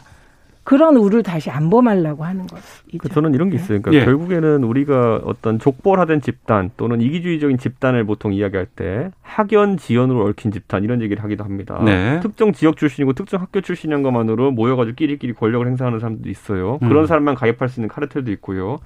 [0.69, 2.63] 그런 우를 다시 안 범하려고 하는 거죠.
[2.99, 3.81] 그 저는 이런 게 있어요.
[3.81, 4.05] 그러니까 예.
[4.05, 10.85] 결국에는 우리가 어떤 족벌화된 집단 또는 이기주의적인 집단을 보통 이야기할 때 학연 지연으로 얽힌 집단
[10.85, 11.81] 이런 얘기를 하기도 합니다.
[11.83, 12.21] 네.
[12.21, 16.79] 특정 지역 출신이고 특정 학교 출신인 것만으로 모여가지고 끼리끼리 권력을 행사하는 사람들도 있어요.
[16.83, 16.89] 음.
[16.91, 18.77] 그런 사람만 가입할 수 있는 카르텔도 있고요.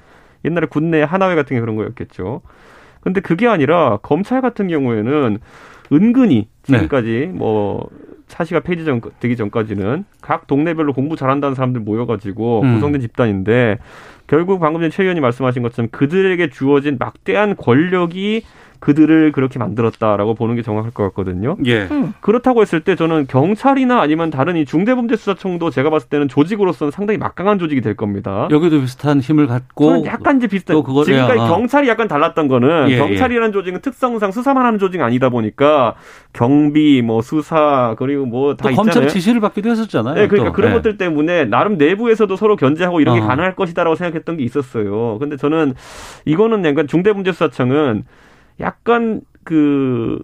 [0.44, 2.42] 옛날에 군내 하나회 같은 게 그런 거였겠죠.
[3.00, 5.38] 근데 그게 아니라 검찰 같은 경우에는
[5.92, 6.76] 은근히 네.
[6.76, 7.88] 지금까지 뭐
[8.32, 12.74] 사시가 폐지 전, 되기 전까지는 각 동네별로 공부 잘한다는 사람들 모여가지고 음.
[12.74, 13.78] 구성된 집단인데
[14.26, 18.42] 결국 방금 전에 최 의원이 말씀하신 것처럼 그들에게 주어진 막대한 권력이
[18.86, 21.56] 그들을 그렇게 만들었다라고 보는 게 정확할 것 같거든요.
[21.66, 21.86] 예.
[22.20, 27.60] 그렇다고 했을 때 저는 경찰이나 아니면 다른 이 중대범죄수사청도 제가 봤을 때는 조직으로서는 상당히 막강한
[27.60, 28.48] 조직이 될 겁니다.
[28.50, 31.46] 여기도 비슷한 힘을 갖고 저는 약간 이제 비슷한 또 그거를- 지금까지 아.
[31.46, 35.94] 경찰이 약간 달랐던 거는 예, 경찰이라는 조직은 특성상 수사만 하는 조직이 아니다 보니까
[36.32, 38.76] 경비 뭐 수사 그리고 뭐다또 있잖아요.
[38.76, 40.14] 검찰 지시를 받기도 했었잖아요.
[40.16, 40.56] 네, 그러니까 또.
[40.56, 40.74] 그런 예.
[40.74, 43.26] 것들 때문에 나름 내부에서도 서로 견제하고 이런 게 어.
[43.28, 45.18] 가능할 것이다라고 생각했던 게 있었어요.
[45.20, 45.74] 근데 저는
[46.24, 48.02] 이거는 약간 중대범죄수사청은
[48.60, 50.20] 약간 그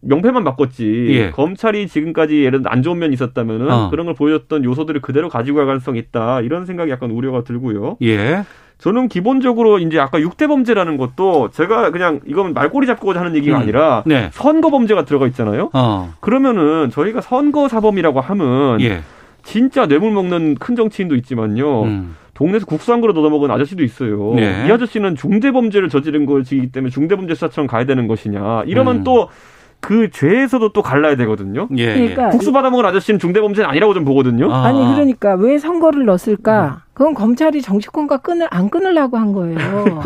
[0.00, 1.30] 명패만 바꿨지 예.
[1.30, 3.90] 검찰이 지금까지 예를 들어 안 좋은 면이 있었다면은 어.
[3.90, 7.96] 그런 걸 보여줬던 요소들을 그대로 가지고 갈 가능성이 있다 이런 생각이 약간 우려가 들고요.
[8.02, 8.44] 예.
[8.78, 13.62] 저는 기본적으로 이제 아까 6대 범죄라는 것도 제가 그냥 이건 말꼬리 잡고자 하는 얘기가 음.
[13.62, 14.28] 아니라 네.
[14.32, 15.70] 선거 범죄가 들어가 있잖아요.
[15.72, 16.12] 어.
[16.20, 19.00] 그러면은 저희가 선거 사범이라고 하면 예.
[19.44, 21.84] 진짜 뇌물 먹는 큰 정치인도 있지만요.
[21.84, 22.16] 음.
[22.36, 24.34] 동네에서 국수 한 그릇 얻어먹은 아저씨도 있어요.
[24.34, 24.66] 네.
[24.68, 28.64] 이 아저씨는 중대범죄를 저지른 것이기 때문에 중대범죄 수사청 가야 되는 것이냐.
[28.66, 29.04] 이러면 음.
[29.04, 31.68] 또그 죄에서도 또 갈라야 되거든요.
[31.76, 31.94] 예.
[31.94, 34.52] 그러니까 국수 받아먹은 아저씨는 중대범죄는 아니라고 좀 보거든요.
[34.52, 34.64] 아.
[34.66, 36.82] 아니 그러니까 왜 선거를 넣었을까?
[36.96, 40.00] 그건 검찰이 정치권과 끊을 안 끊으려고 한 거예요.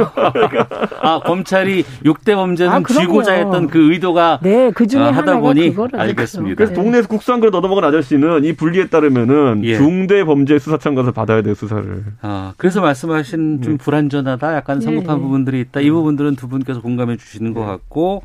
[1.01, 2.83] 아, 검찰이 6대 범죄는 아.
[2.83, 5.73] 쥐고자 했던 그 의도가 네, 그 중에 아, 하다 하나가 보니.
[5.93, 6.57] 알겠습니다.
[6.57, 6.83] 그래서 네.
[6.83, 9.77] 동네에서 국수 한 그릇 얻어먹은 아저씨는 이 분리에 따르면은 예.
[9.77, 12.07] 중대 범죄 수사청 가서 받아야 돼요 수사를.
[12.23, 13.85] 아, 그래서 말씀하신 좀 네.
[13.85, 14.85] 불안전하다, 약간 네.
[14.85, 15.79] 성급한 부분들이 있다.
[15.83, 18.25] 이 부분들은 두 분께서 공감해 주시는 것 같고,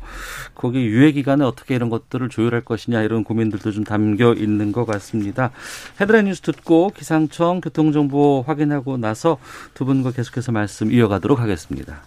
[0.56, 5.52] 거기 유예 기간에 어떻게 이런 것들을 조율할 것이냐 이런 고민들도 좀 담겨 있는 것 같습니다.
[6.00, 9.38] 헤드라인 뉴스 듣고 기상청 교통정보 확 인하고 나서
[9.74, 12.02] 두 분과 계속해서 말씀 이어가도록 하겠습니다.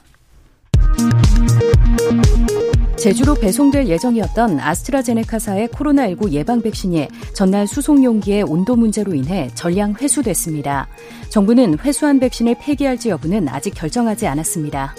[2.97, 10.87] 제주로 배송될 예정이었던 아스트라제네카사의 코로나19 예방 백신이 전날 수송 용기의 온도 문제로 인해 전량 회수됐습니다.
[11.29, 14.95] 정부는 회수한 백신을 폐기할지 여부는 아직 결정하지 않았습니다.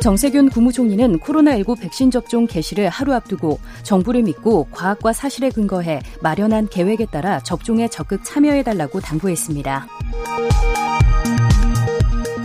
[0.00, 7.06] 정세균 국무총리는 코로나19 백신 접종 개시를 하루 앞두고 정부를 믿고 과학과 사실에 근거해 마련한 계획에
[7.06, 9.88] 따라 접종에 적극 참여해달라고 당부했습니다.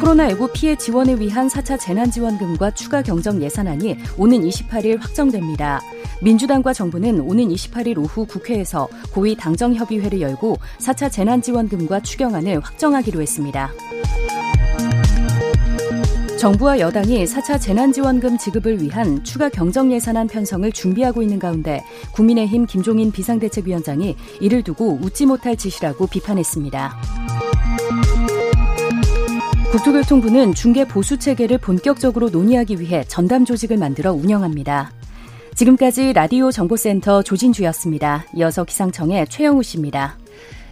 [0.02, 5.80] 코로나19 피해 지원을 위한 4차 재난지원금과 추가 경정 예산안이 오는 28일 확정됩니다.
[6.22, 13.72] 민주당과 정부는 오는 28일 오후 국회에서 고위 당정협의회를 열고 4차 재난지원금과 추경안을 확정하기로 했습니다.
[16.44, 23.14] 정부와 여당이 4차 재난지원금 지급을 위한 추가 경정 예산안 편성을 준비하고 있는 가운데 국민의힘 김종인
[23.14, 26.98] 비상대책위원장이 이를 두고 웃지 못할 짓이라고 비판했습니다.
[29.72, 34.92] 국토교통부는 중개 보수 체계를 본격적으로 논의하기 위해 전담 조직을 만들어 운영합니다.
[35.56, 38.26] 지금까지 라디오 정보센터 조진주였습니다.
[38.36, 40.18] 이어서 기상청의 최영우 씨입니다.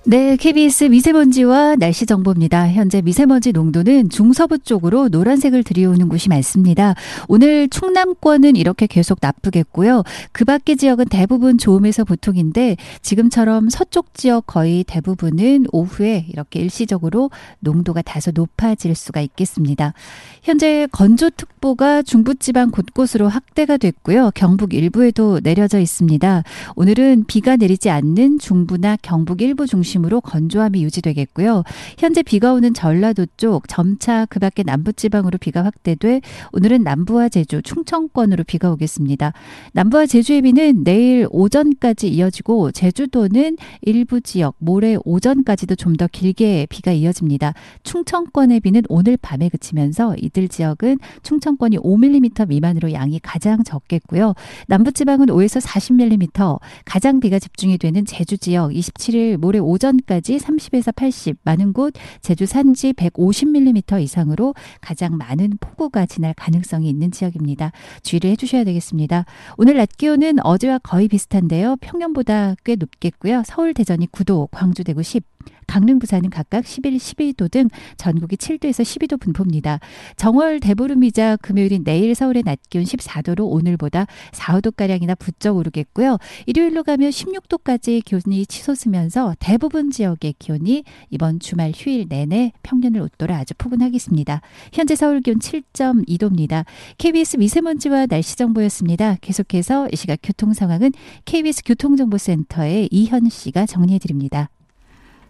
[0.03, 2.71] 네, KBS 미세먼지와 날씨 정보입니다.
[2.71, 6.95] 현재 미세먼지 농도는 중서부 쪽으로 노란색을 들이오는 곳이 많습니다.
[7.27, 10.01] 오늘 충남권은 이렇게 계속 나쁘겠고요.
[10.31, 18.01] 그 밖의 지역은 대부분 좋음에서 보통인데 지금처럼 서쪽 지역 거의 대부분은 오후에 이렇게 일시적으로 농도가
[18.01, 19.93] 다소 높아질 수가 있겠습니다.
[20.41, 24.31] 현재 건조특보가 중부지방 곳곳으로 확대가 됐고요.
[24.33, 26.41] 경북 일부에도 내려져 있습니다.
[26.75, 31.63] 오늘은 비가 내리지 않는 중부나 경북 일부 중심 으로 건조함이 유지되겠고요.
[31.97, 36.21] 현재 비가 오는 전라도 쪽 점차 그 밖에 남부지방으로 비가 확대돼
[36.53, 39.33] 오늘은 남부와 제주, 충청권으로 비가 오겠습니다.
[39.73, 46.91] 남부와 제주의 비는 내일 오전까지 이어지고 제주도는 일부 지역 모레 오전까지도 좀 더 길게 비가
[46.91, 47.53] 이어집니다.
[47.83, 54.33] 충청권의 비는 오늘 밤에 그치면서 이들 지역은 충청권이 5mm 미만으로 양이 가장 적겠고요.
[54.67, 61.37] 남부지방은 5에서 40mm, 가장 비가 집중이 되는 제주 지역 27일 모레 오전 까지 30에서 80,
[61.43, 67.71] 많은 곳 제주 산지 150mm 이상으로 가장 많은 폭우가 지날 가능성이 있는 지역입니다.
[68.03, 69.25] 주의를 해주셔야 되겠습니다.
[69.57, 71.77] 오늘 낮 기온은 어제와 거의 비슷한데요.
[71.81, 73.41] 평년보다 꽤 높겠고요.
[73.45, 75.23] 서울, 대전이 9도, 광주, 대구 10,
[75.67, 79.79] 강릉, 부산은 각각 11, 12도 등 전국이 7도에서 12도 분포입니다.
[80.17, 86.17] 정월 대보름이자 금요일인 내일 서울의 낮 기온 14도로 오늘보다 4, 5도가량이나 부쩍 오르겠고요.
[86.45, 93.53] 일요일로 가면 16도까지 기온이 치솟으면서 대부분 지역의 기온이 이번 주말 휴일 내내 평년을 웃돌아 아주
[93.57, 94.41] 포근하겠습니다.
[94.73, 96.65] 현재 서울 기온 7.2도입니다.
[96.97, 99.17] KBS 미세먼지와 날씨 정보였습니다.
[99.21, 100.91] 계속해서 이 시각 교통 상황은
[101.25, 104.49] KBS 교통정보센터의 이현 씨가 정리해 드립니다.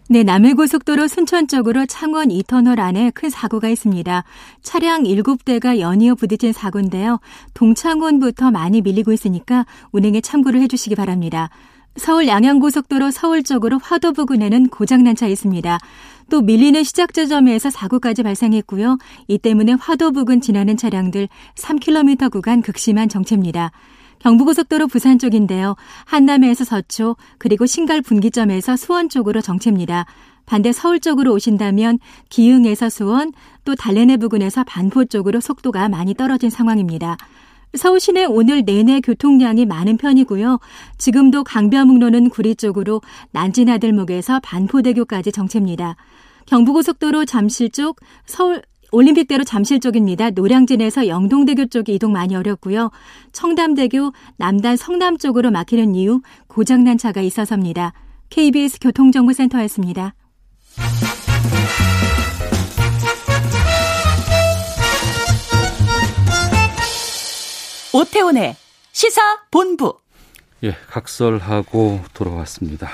[0.08, 4.24] 네, 남해고속도로 순천 쪽으로 창원 2터널 안에 큰 사고가 있습니다.
[4.60, 7.18] 차량 7대가 연이어 부딪힌 사고인데요.
[7.54, 11.50] 동창원부터 많이 밀리고 있으니까 운행에 참고를 해주시기 바랍니다.
[11.96, 15.78] 서울 양양고속도로 서울 쪽으로 화도 부근에는 고장난 차 있습니다.
[16.30, 18.98] 또 밀리는 시작 지점에서 사고까지 발생했고요.
[19.28, 23.70] 이 때문에 화도 부근 지나는 차량들 3km 구간 극심한 정체입니다.
[24.22, 25.76] 경부고속도로 부산 쪽인데요.
[26.04, 30.06] 한남에서 서초 그리고 신갈 분기점에서 수원 쪽으로 정체입니다.
[30.46, 31.98] 반대 서울 쪽으로 오신다면
[32.28, 33.32] 기흥에서 수원
[33.64, 37.16] 또 달래내 부근에서 반포 쪽으로 속도가 많이 떨어진 상황입니다.
[37.74, 40.58] 서울 시내 오늘 내내 교통량이 많은 편이고요.
[40.98, 43.00] 지금도 강변북로는 구리 쪽으로
[43.30, 45.96] 난지나들목에서 반포대교까지 정체입니다.
[46.46, 48.62] 경부고속도로 잠실 쪽 서울
[48.92, 50.30] 올림픽대로 잠실 쪽입니다.
[50.30, 52.90] 노량진에서 영동대교 쪽이 이동 많이 어렵고요.
[53.32, 57.94] 청담대교 남단 성남 쪽으로 막히는 이유 고장난 차가 있어서입니다.
[58.28, 60.14] KBS 교통정보센터였습니다.
[67.94, 68.56] 오태훈의
[68.92, 69.20] 시사
[69.50, 69.98] 본부.
[70.64, 72.88] 예, 각설하고 돌아왔습니다.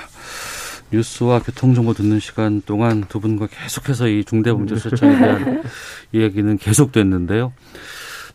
[0.91, 5.63] 뉴스와 교통정보 듣는 시간 동안 두 분과 계속해서 이 중대범죄 수사청에 대한
[6.11, 7.53] 이야기는 계속됐는데요.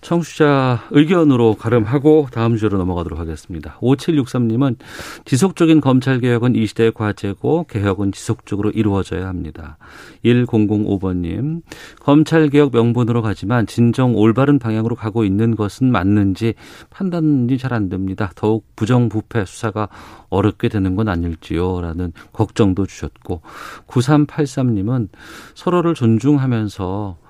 [0.05, 3.79] 청취자 의견으로 가름하고 다음 주로 넘어가도록 하겠습니다.
[3.81, 4.77] 5763님은
[5.25, 9.79] 지속적인 검찰 개혁은 이 시대의 과제고 개혁은 지속적으로 이루어져야 합니다.
[10.25, 11.63] 1005번님,
[12.01, 16.55] 검찰 개혁 명분으로 가지만 진정 올바른 방향으로 가고 있는 것은 맞는지
[16.91, 18.31] 판단이 잘 안 됩니다.
[18.37, 19.89] 더욱 부정부패 수사가
[20.29, 21.81] 어렵게 되는 건 아닐지요.
[21.81, 23.41] 라는 걱정도 주셨고,
[23.89, 25.09] 9383님은
[25.55, 27.24] 서로를 존중하면서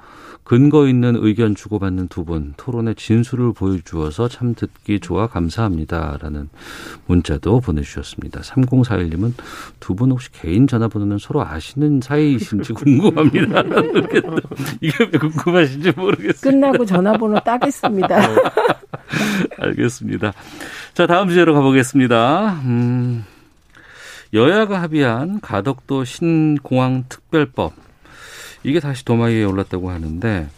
[0.45, 6.49] 근거 있는 의견 주고받는 두 분 토론의 진술을 보여주어서 참 듣기 좋아 감사합니다라는
[7.07, 8.41] 문자도 보내주셨습니다.
[8.41, 9.33] 3041님은
[9.81, 13.63] 두 분 혹시 개인 전화번호는 서로 아시는 사이이신지 궁금합니다.
[14.81, 16.51] 이게 왜 궁금하신지 모르겠어요.
[16.51, 18.17] 끝나고 전화번호 따겠습니다.
[19.59, 20.33] 알겠습니다.
[20.95, 22.61] 자 다음 주제로 가보겠습니다.
[22.65, 23.25] 음,
[24.33, 27.73] 여야가 합의한 가덕도 신공항 특별법
[28.65, 30.49] 이게 다시 도마 위에 올랐다고 하는데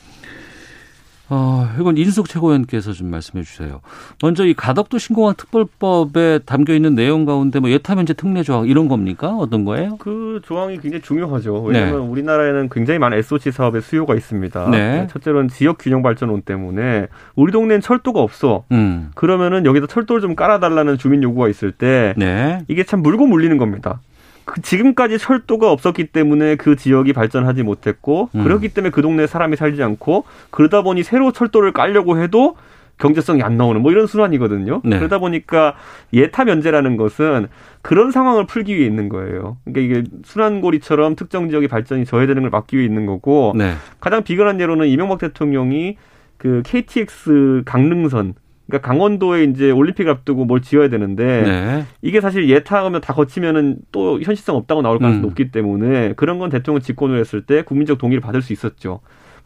[1.28, 3.80] 어, 이건 인숙 최고위원께서 좀 말씀해 주세요.
[4.22, 8.86] 먼저 이 가덕도 신공항 특별법에 담겨 있는 내용 가운데 뭐 예타 면제 특례 조항 이런
[8.86, 9.36] 겁니까?
[9.36, 9.96] 어떤 거예요?
[9.96, 11.62] 그 조항이 굉장히 중요하죠.
[11.62, 12.06] 왜냐하면 네.
[12.06, 14.70] 우리나라에는 굉장히 많은 SOC 사업의 수요가 있습니다.
[14.70, 15.08] 네.
[15.10, 18.64] 첫째로는 지역 균형 발전론 때문에 우리 동네는 철도가 없어.
[18.70, 19.10] 음.
[19.16, 22.60] 그러면은 여기다 철도를 좀 깔아달라는 주민 요구가 있을 때 네.
[22.68, 24.00] 이게 참 물고 물리는 겁니다.
[24.46, 28.44] 그 지금까지 철도가 없었기 때문에 그 지역이 발전하지 못했고 음.
[28.44, 32.56] 그렇기 때문에 그 동네에 사람이 살지 않고 그러다 보니 새로 철도를 깔려고 해도
[32.98, 34.80] 경제성이 안 나오는 뭐 이런 순환이거든요.
[34.84, 34.98] 네.
[34.98, 35.74] 그러다 보니까
[36.14, 37.48] 예타 면제라는 것은
[37.82, 39.58] 그런 상황을 풀기 위해 있는 거예요.
[39.64, 43.74] 그러니까 이게 순환고리처럼 특정 지역의 발전이 저해되는 걸 막기 위해 있는 거고 네.
[44.00, 45.96] 가장 비근한 예로는 이명박 대통령이
[46.38, 48.34] 그 KTX 강릉선
[48.66, 51.84] 그러니까 강원도에 이제 올림픽 앞두고 뭘 지어야 되는데 네.
[52.02, 55.28] 이게 사실 예타하면 다 거치면은 또 현실성 없다고 나올 가능성이 음.
[55.28, 59.00] 높기 때문에 그런 건 대통령 직권을 했을 때 국민적 동의를 받을 수 있었죠.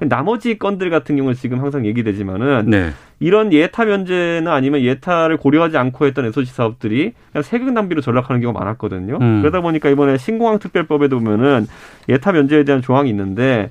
[0.08, 2.90] 나머지 건들 같은 경우는 지금 항상 얘기되지만은 네.
[3.18, 8.58] 이런 예타 면제나 아니면 예타를 고려하지 않고 했던 SOC 사업들이 그냥 세금 낭비로 전락하는 경우가
[8.58, 9.18] 많았거든요.
[9.20, 9.40] 음.
[9.42, 11.66] 그러다 보니까 이번에 신공항 특별법에도 보면은
[12.08, 13.70] 예타 면제에 대한 조항이 있는데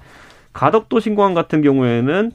[0.54, 2.32] 가덕도 신공항 같은 경우에는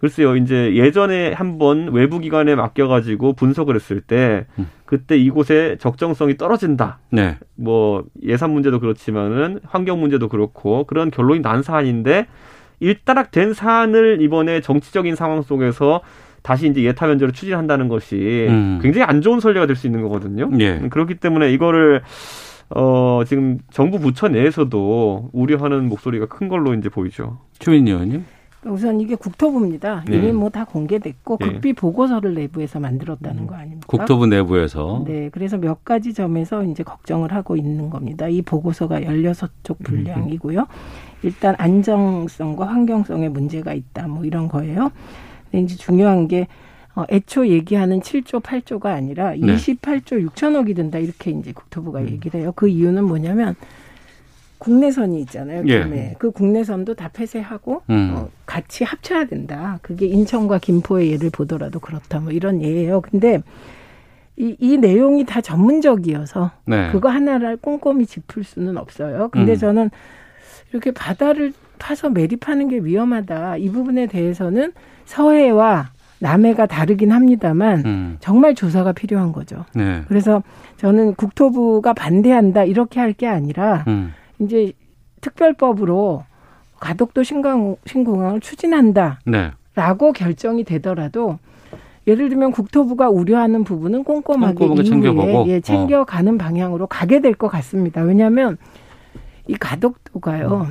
[0.00, 4.66] 글쎄요, 이제 예전에 한번 외부 기관에 맡겨가지고 분석을 했을 때 음.
[4.86, 6.98] 그때 이곳에 적정성이 떨어진다.
[7.10, 7.36] 네.
[7.54, 12.26] 뭐 예산 문제도 그렇지만은 환경 문제도 그렇고 그런 결론이 난 사안인데
[12.80, 16.00] 일단락 된 사안을 이번에 정치적인 상황 속에서
[16.42, 18.78] 다시 이제 예타 면제로 추진한다는 것이 음.
[18.82, 20.48] 굉장히 안 좋은 선례가 될 수 있는 거거든요.
[20.60, 20.78] 예.
[20.88, 22.00] 그렇기 때문에 이거를
[22.74, 27.38] 어 지금 정부 부처 내에서도 우려하는 목소리가 큰 걸로 이제 보이죠.
[27.58, 28.24] 추민 의원님.
[28.66, 30.04] 우선 이게 국토부입니다.
[30.06, 30.16] 네.
[30.18, 31.46] 이미 뭐 다 공개됐고 네.
[31.52, 33.86] 극비 보고서를 내부에서 만들었다는 거 아닙니까?
[33.86, 38.28] 국토부 내부에서 네, 그래서 몇 가지 점에서 이제 걱정을 하고 있는 겁니다.
[38.28, 40.66] 이 보고서가 16쪽 분량이고요.
[41.22, 44.08] 일단 안정성과 환경성에 문제가 있다.
[44.08, 44.90] 뭐 이런 거예요.
[45.50, 46.48] 근데 이제 중요한 게
[46.96, 49.38] 어, 애초 얘기하는 7조, 8조가 아니라 네.
[49.38, 50.98] 28조 6천억이 든다.
[50.98, 52.52] 이렇게 이제 국토부가 얘기를 해요.
[52.56, 53.54] 그 이유는 뭐냐면
[54.60, 55.64] 국내선이 있잖아요.
[55.66, 55.82] 예.
[55.82, 56.14] 김해.
[56.18, 58.12] 그 국내선도 다 폐쇄하고 음.
[58.14, 59.78] 어, 같이 합쳐야 된다.
[59.82, 62.20] 그게 인천과 김포의 예를 보더라도 그렇다.
[62.20, 63.00] 뭐 이런 예예요.
[63.00, 63.42] 근데
[64.36, 66.90] 이, 이 내용이 다 전문적이어서 네.
[66.92, 69.28] 그거 하나를 꼼꼼히 짚을 수는 없어요.
[69.32, 69.56] 근데 음.
[69.56, 69.90] 저는
[70.70, 73.56] 이렇게 바다를 파서 매립하는 게 위험하다.
[73.56, 74.72] 이 부분에 대해서는
[75.06, 75.90] 서해와
[76.20, 78.16] 남해가 다르긴 합니다만 음.
[78.20, 79.64] 정말 조사가 필요한 거죠.
[79.74, 80.02] 네.
[80.06, 80.42] 그래서
[80.76, 84.12] 저는 국토부가 반대한다 이렇게 할 게 아니라 음.
[84.40, 84.72] 이제
[85.20, 86.24] 특별법으로
[86.80, 89.20] 가덕도 신공, 신공항을 추진한다
[89.74, 90.18] 라고 네.
[90.18, 91.38] 결정이 되더라도
[92.06, 95.44] 예를 들면 국토부가 우려하는 부분은 꼼꼼하게, 꼼꼼하게 챙겨보고.
[95.48, 98.00] 예, 챙겨가는 방향으로 가게 될 것 같습니다.
[98.00, 98.56] 왜냐하면
[99.46, 100.68] 이 가덕도가요.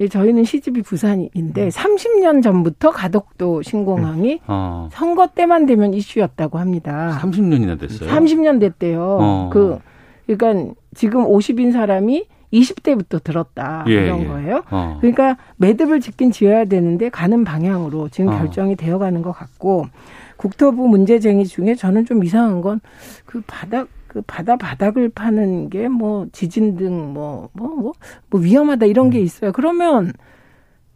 [0.00, 4.88] 예, 저희는 시집이 부산인데 30년 전부터 가덕도 신공항이 어.
[4.92, 7.18] 선거 때만 되면 이슈였다고 합니다.
[7.20, 8.08] 30년이나 됐어요.
[8.10, 9.18] 30년 됐대요.
[9.20, 9.50] 어.
[9.52, 9.78] 그
[10.26, 14.26] 그러니까 지금 50인 사람이 20대부터 들었다 예, 이런 예.
[14.26, 14.62] 거예요.
[14.70, 14.98] 어.
[15.00, 18.38] 그러니까 매듭을 짓긴 지어야 되는데 가는 방향으로 지금 어.
[18.38, 19.86] 결정이 되어가는 것 같고
[20.36, 22.80] 국토부 문제쟁이 중에 저는 좀 이상한 건
[23.26, 27.92] 그 바닥 그 바다 바닥을 파는 게 뭐 지진 등 뭐 뭐 뭐
[28.30, 29.10] 뭐 위험하다 이런 음.
[29.10, 29.52] 게 있어요.
[29.52, 30.12] 그러면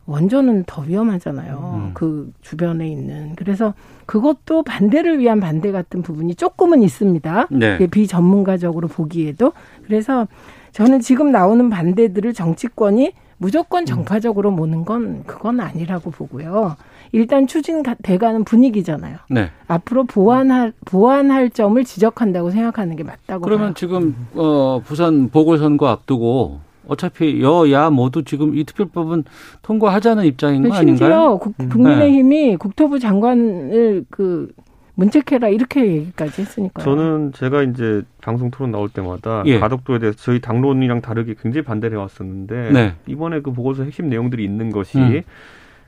[0.06, 1.80] 원전은 더 위험하잖아요.
[1.86, 1.90] 음.
[1.94, 3.34] 그 주변에 있는.
[3.36, 3.72] 그래서
[4.04, 7.46] 그것도 반대를 위한 반대 같은 부분이 조금은 있습니다.
[7.52, 7.86] 네.
[7.86, 9.52] 비전문가적으로 보기에도.
[9.86, 10.26] 그래서
[10.74, 16.76] 저는 지금 나오는 반대들을 정치권이 무조건 정파적으로 모는 건 그건 아니라고 보고요.
[17.12, 19.18] 일단 추진돼가는 분위기잖아요.
[19.30, 19.50] 네.
[19.68, 23.74] 앞으로 보완할 보완할 점을 지적한다고 생각하는 게 맞다고 그러면 봐요.
[23.74, 26.58] 지금 어 부산 보궐선거 앞두고
[26.88, 29.24] 어차피 여야 모두 지금 이 특별법은
[29.62, 31.38] 통과하자는 입장인 거 심지어 아닌가요?
[31.38, 31.68] 국, 음.
[31.68, 34.48] 국민의힘이 국토부 장관을 그
[34.96, 36.84] 문책해라 이렇게 얘기까지 했으니까요.
[36.84, 39.58] 저는 제가 이제 방송 토론 나올 때마다 예.
[39.58, 42.94] 가덕도에 대해서 저희 당론이랑 다르게 굉장히 반대를 해왔었는데 네.
[43.06, 45.22] 이번에 그 보고서 핵심 내용들이 있는 것이 음.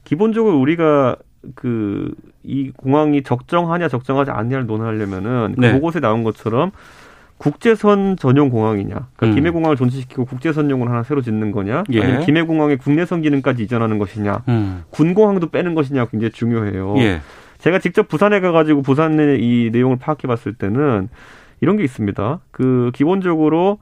[0.04, 1.16] 기본적으로 우리가
[1.54, 2.14] 그
[2.46, 5.72] 이 공항이 적정하냐 적정하지 않냐를 논하려면은 그 네.
[5.72, 6.70] 보고서에 나온 것처럼
[7.38, 9.34] 국제선 전용 공항이냐, 그러니까 음.
[9.34, 12.00] 김해 공항을 존치시키고 국제선용을 하나 새로 짓는 거냐, 예.
[12.00, 14.84] 아니면 김해 공항의 국내선 기능까지 이전하는 것이냐, 음.
[14.88, 16.94] 군공항도 빼는 것이냐 굉장히 중요해요.
[16.98, 17.20] 예.
[17.59, 21.09] 제가 직접 부산에 가가지고 부산의 이 내용을 파악해봤을 때는
[21.61, 22.40] 이런 게 있습니다.
[22.50, 23.78] 그 기본적으로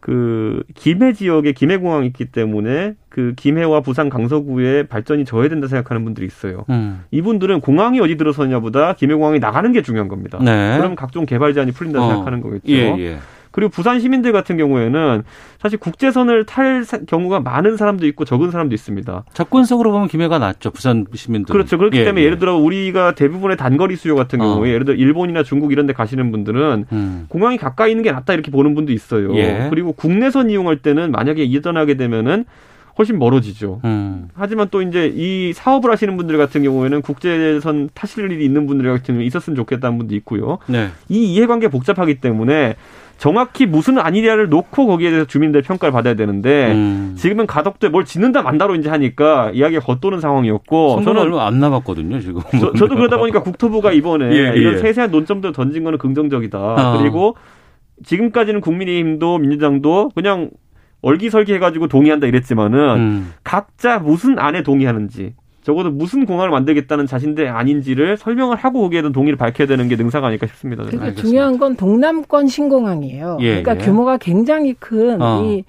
[0.00, 6.64] 그 김해 지역에 김해공항이 있기 때문에 그 김해와 부산 강서구의 발전이 저해된다 생각하는 분들이 있어요.
[6.70, 7.02] 음.
[7.10, 10.38] 이분들은 공항이 어디 들어서냐보다 김해공항이 나가는 게 중요한 겁니다.
[10.40, 10.76] 네.
[10.78, 12.08] 그럼 각종 개발 제한이 풀린다 어.
[12.08, 12.72] 생각하는 거겠죠.
[12.72, 13.18] 예, 예.
[13.58, 15.24] 그리고 부산 시민들 같은 경우에는
[15.60, 19.24] 사실 국제선을 탈 사- 경우가 많은 사람도 있고 적은 사람도 있습니다.
[19.34, 20.70] 접근성으로 보면 김해가 낫죠.
[20.70, 21.52] 부산 시민들.
[21.52, 21.76] 그렇죠.
[21.76, 24.44] 그렇기 때문에 예를 들어 우리가 대부분의 단거리 수요 같은 어.
[24.44, 27.26] 경우에 예를 들어 일본이나 중국 이런 데 가시는 분들은 음.
[27.28, 29.34] 공항이 가까이 있는 게 낫다 이렇게 보는 분도 있어요.
[29.36, 29.66] 예.
[29.70, 32.44] 그리고 국내선 이용할 때는 만약에 이전하게 되면은
[32.96, 33.80] 훨씬 멀어지죠.
[33.84, 34.28] 음.
[34.34, 39.02] 하지만 또 이제 이 사업을 하시는 분들 같은 경우에는 국제선 타실 일이 있는 분들 같은
[39.06, 40.58] 경우는 있었으면 좋겠다는 분도 있고요.
[40.66, 40.90] 네.
[41.08, 42.76] 이 이해관계 복잡하기 때문에
[43.18, 47.14] 정확히 무슨 아니냐를 놓고 거기에 대해서 주민들 평가를 받아야 되는데 음.
[47.16, 52.40] 지금은 가덕도에 뭘 짓는다 만다로 이제 하니까 이야기가 겉도는 상황이었고 저는 얼마 안 남았거든요, 지금.
[52.60, 54.78] 저, 저도 그러다 보니까 국토부가 이번에 예, 이런 예.
[54.78, 56.58] 세세한 논점들을 던진 거는 긍정적이다.
[56.58, 56.98] 아.
[56.98, 57.36] 그리고
[58.04, 60.50] 지금까지는 국민의힘도 민주당도 그냥
[61.02, 63.32] 얼기설기 해가지고 동의한다 이랬지만은 음.
[63.42, 65.34] 각자 무슨 안에 동의하는지
[65.68, 70.28] 적어도 무슨 공항을 만들겠다는 자신들의 아닌지를 설명을 하고 거기에 대한 동의를 밝혀야 되는 게 능사가
[70.28, 70.84] 아닐까 싶습니다.
[70.84, 70.98] 저는.
[70.98, 73.36] 그러니까 중요한 건 동남권 신공항이에요.
[73.42, 73.78] 예, 그러니까 예.
[73.78, 75.44] 규모가 굉장히 큰 어.
[75.44, 75.64] 이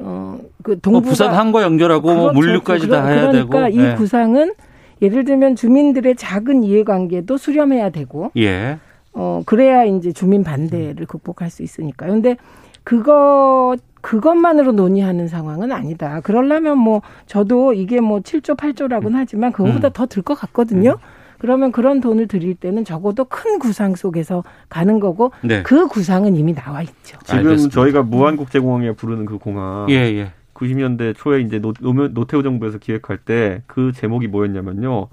[0.00, 2.34] 어, 그뭐 부산 항거 연결하고 뭐 그렇죠.
[2.34, 3.80] 물류까지 다 해야 그러니까 되고.
[3.80, 3.94] 이 네.
[3.94, 4.52] 구상은
[5.00, 8.76] 예를 들면 주민들의 작은 이해관계도 수렴해야 되고 예.
[9.14, 12.12] 어 그래야 이제 주민 반대를 극복할 수 있으니까요.
[12.12, 12.36] 근데
[12.84, 16.20] 그거 그것만으로 논의하는 상황은 아니다.
[16.20, 19.92] 그러려면 뭐 저도 이게 뭐 7조 8조라고는 하지만 그거보다 음.
[19.92, 20.96] 더 들 것 같거든요.
[21.38, 25.62] 그러면 그런 돈을 들일 때는 적어도 큰 구상 속에서 가는 거고 네.
[25.62, 27.16] 그 구상은 이미 나와 있죠.
[27.24, 27.72] 지금 알겠습니다.
[27.74, 30.32] 저희가 무안국제공항이라 부르는 그 공항 예, 예.
[30.54, 35.06] 90년대 초에 이제 노, 노- 노태우 정부에서 기획할 때 그 제목이 뭐였냐면요.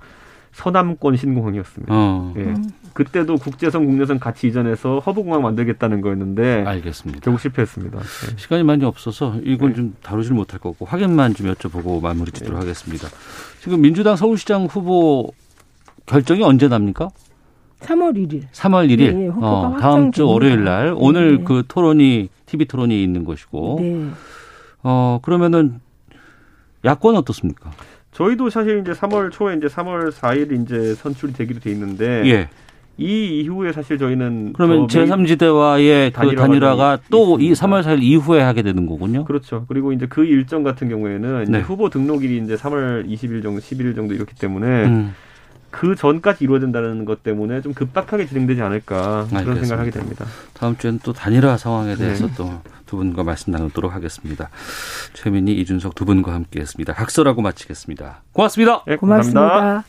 [0.55, 1.93] 서남권 신공항이었습니다.
[1.93, 2.33] 어.
[2.37, 2.53] 예.
[2.93, 7.19] 그때도 국제선, 국내선 같이 이전해서 허브공항 만들겠다는 거였는데 알겠습니다.
[7.21, 7.99] 결국 실패했습니다.
[7.99, 8.37] 예.
[8.37, 9.75] 시간이 많이 없어서 이건 네.
[9.75, 13.09] 좀 다루질 못할 거고 확인만 좀 여쭤보고 마무리 짓도록 하겠습니다.
[13.59, 15.33] 지금 민주당 서울시장 후보
[16.05, 17.09] 결정이 언제 납니까?
[17.81, 18.43] 3월 1일.
[18.53, 19.13] 3월 1일.
[19.13, 20.25] 네, 후보가 어, 다음 주.
[20.25, 21.43] 월요일 날 오늘 네.
[21.43, 23.79] 그 토론이 TV 토론이 있는 것이고.
[23.81, 24.07] 네.
[24.83, 25.81] 어, 그러면은
[26.85, 27.71] 야권 어떻습니까?
[28.15, 32.49] 저희도 사실 이제 3월 초에 이제 3월 4일 이제 선출이 되기로 돼 있는데 예.
[32.97, 37.81] 이 이후에 사실 저희는 그러면 저 메인- 제3지대와의 그 단일화가 또이 있습니다.
[37.81, 39.25] 3월 4일 이후에 하게 되는 거군요.
[39.25, 39.65] 그렇죠.
[39.67, 41.59] 그리고 이제 그 일정 같은 경우에는 이제 네.
[41.59, 45.13] 후보 등록일이 이제 3월 20일 정도, 11일 정도 이렇기 때문에 음.
[45.75, 49.59] 그 전까지 이루어진다는 것 때문에 좀 급박하게 진행되지 않을까 그런 알겠습니다.
[49.59, 50.25] 생각을 하게 됩니다.
[50.53, 51.97] 다음 주에는 또 단일화 상황에 네.
[51.97, 54.49] 대해서 또두 분과 말씀 나누도록 하겠습니다.
[55.13, 56.93] 최민희, 이준석 두 분과 함께했습니다.
[56.93, 58.23] 각설하고 마치겠습니다.
[58.31, 58.83] 고맙습니다.
[58.87, 59.83] 네, 고맙습니다.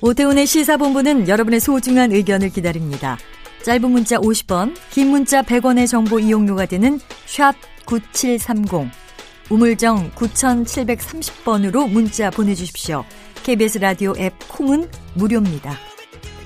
[0.00, 3.18] 오태훈의 시사본부는 여러분의 소중한 의견을 기다립니다.
[3.64, 7.56] 짧은 문자 50원, 긴 문자 100원의 정보 이용료가 되는 샵
[7.86, 9.07] 9730.
[9.50, 13.04] 우물정 9730번으로 문자 보내주십시오.
[13.42, 15.74] KBS 라디오 앱 콩은 무료입니다.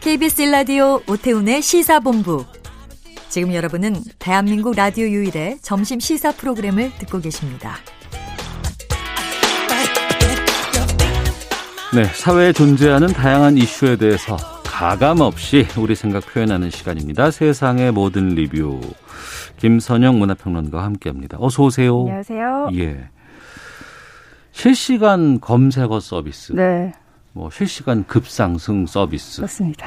[0.00, 2.44] KBS 라디오 오태훈의 시사본부.
[3.28, 7.76] 지금 여러분은 대한민국 라디오 유일의 점심 시사 프로그램을 듣고 계십니다.
[11.94, 17.30] 네, 사회에 존재하는 다양한 이슈에 대해서 가감 없이 우리 생각 표현하는 시간입니다.
[17.30, 18.80] 세상의 모든 리뷰.
[19.58, 21.38] 김선영 문화평론가와 함께합니다.
[21.40, 22.00] 어서 오세요.
[22.00, 22.70] 안녕하세요.
[22.74, 23.08] 예.
[24.52, 26.52] 실시간 검색어 서비스.
[26.52, 26.92] 네.
[27.32, 29.36] 뭐 실시간 급상승 서비스.
[29.36, 29.86] 그렇습니다.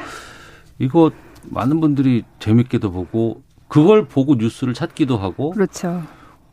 [0.78, 1.10] 이거
[1.44, 5.50] 많은 분들이 재밌게도 보고 그걸 보고 뉴스를 찾기도 하고.
[5.50, 6.02] 그렇죠.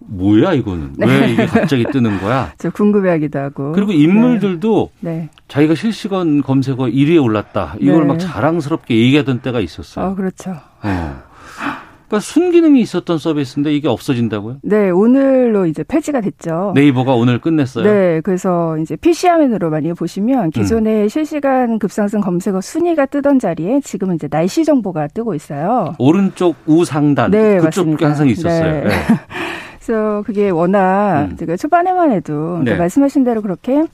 [0.06, 1.06] 뭐야 이거는 네.
[1.06, 2.52] 왜 이게 갑자기 뜨는 거야?
[2.60, 3.72] 저 궁금해하기도 하고.
[3.72, 5.30] 그리고 인물들도 네.
[5.48, 7.76] 자기가 실시간 검색어 1위에 올랐다.
[7.80, 8.08] 이걸 네.
[8.08, 10.06] 막 자랑스럽게 얘기하던 때가 있었어요.
[10.06, 10.52] 어, 그렇죠.
[10.82, 11.24] 어.
[12.14, 14.58] 그러니까 순기능이 있었던 서비스인데 이게 없어진다고요?
[14.62, 16.74] 네, 오늘로 이제 폐지가 됐죠.
[16.76, 17.84] 네이버가 오늘 끝냈어요.
[17.84, 24.16] 네, 그래서 이제 PC 화면으로 많이 보시면 기존에 실시간 급상승 검색어 순위가 뜨던 자리에 지금은
[24.16, 25.96] 이제 날씨 정보가 뜨고 있어요.
[25.98, 28.06] 오른쪽 우상단 네, 그쪽 맞습니다.
[28.06, 28.74] 항상 있었어요.
[28.74, 28.84] 네.
[28.84, 28.90] 네.
[29.84, 31.36] 그래서 그게 워낙 음.
[31.36, 32.76] 제가 초반에만 해도 네.
[32.76, 33.86] 말씀하신 대로 그렇게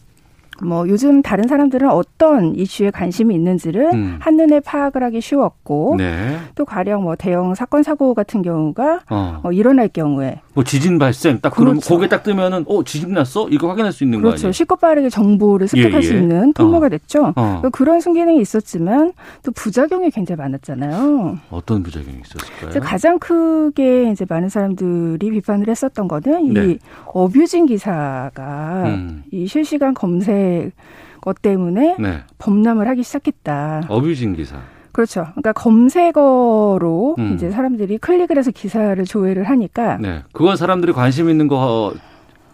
[0.64, 4.18] 뭐 요즘 다른 사람들은 어떤 이슈에 관심이 있는지를 음.
[4.20, 6.38] 한눈에 파악을 하기 쉬웠고 네.
[6.55, 9.41] 또 가령 뭐 대형 사건 사고 같은 경우가 어.
[9.43, 11.93] 어, 일어날 경우에 뭐 지진 발생 딱 그럼 그렇죠.
[11.93, 13.47] 거기에 딱 뜨면은 어 지진 났어?
[13.49, 14.47] 이거 확인할 수 있는 거 그렇죠.
[14.47, 14.51] 아니에요?
[14.51, 16.20] 쉽고 빠르게 정보를 습득할 예, 수 예.
[16.20, 17.28] 있는 통로가 됐죠.
[17.28, 17.34] 어.
[17.36, 21.38] 그러니까 그런 순기능이 있었지만 또 부작용이 굉장히 많았잖아요.
[21.51, 22.82] 어떤 부작용이 있었을까요?
[22.82, 26.66] 가장 크게 이제 많은 사람들이 비판을 했었던 거는 네.
[26.66, 29.24] 이 어뷰징 기사가 음.
[29.32, 30.49] 이 실시간 검색
[31.22, 32.20] 것 때문에 네.
[32.38, 33.84] 범람을 하기 시작했다.
[33.89, 34.58] 어뷰징 기사.
[34.91, 35.28] 그렇죠.
[35.32, 37.34] 그러니까 검색어로 음.
[37.34, 40.24] 이제 사람들이 클릭을 해서 기사를 조회를 하니까 네.
[40.34, 41.93] 그건 사람들이 관심 있는 거 어,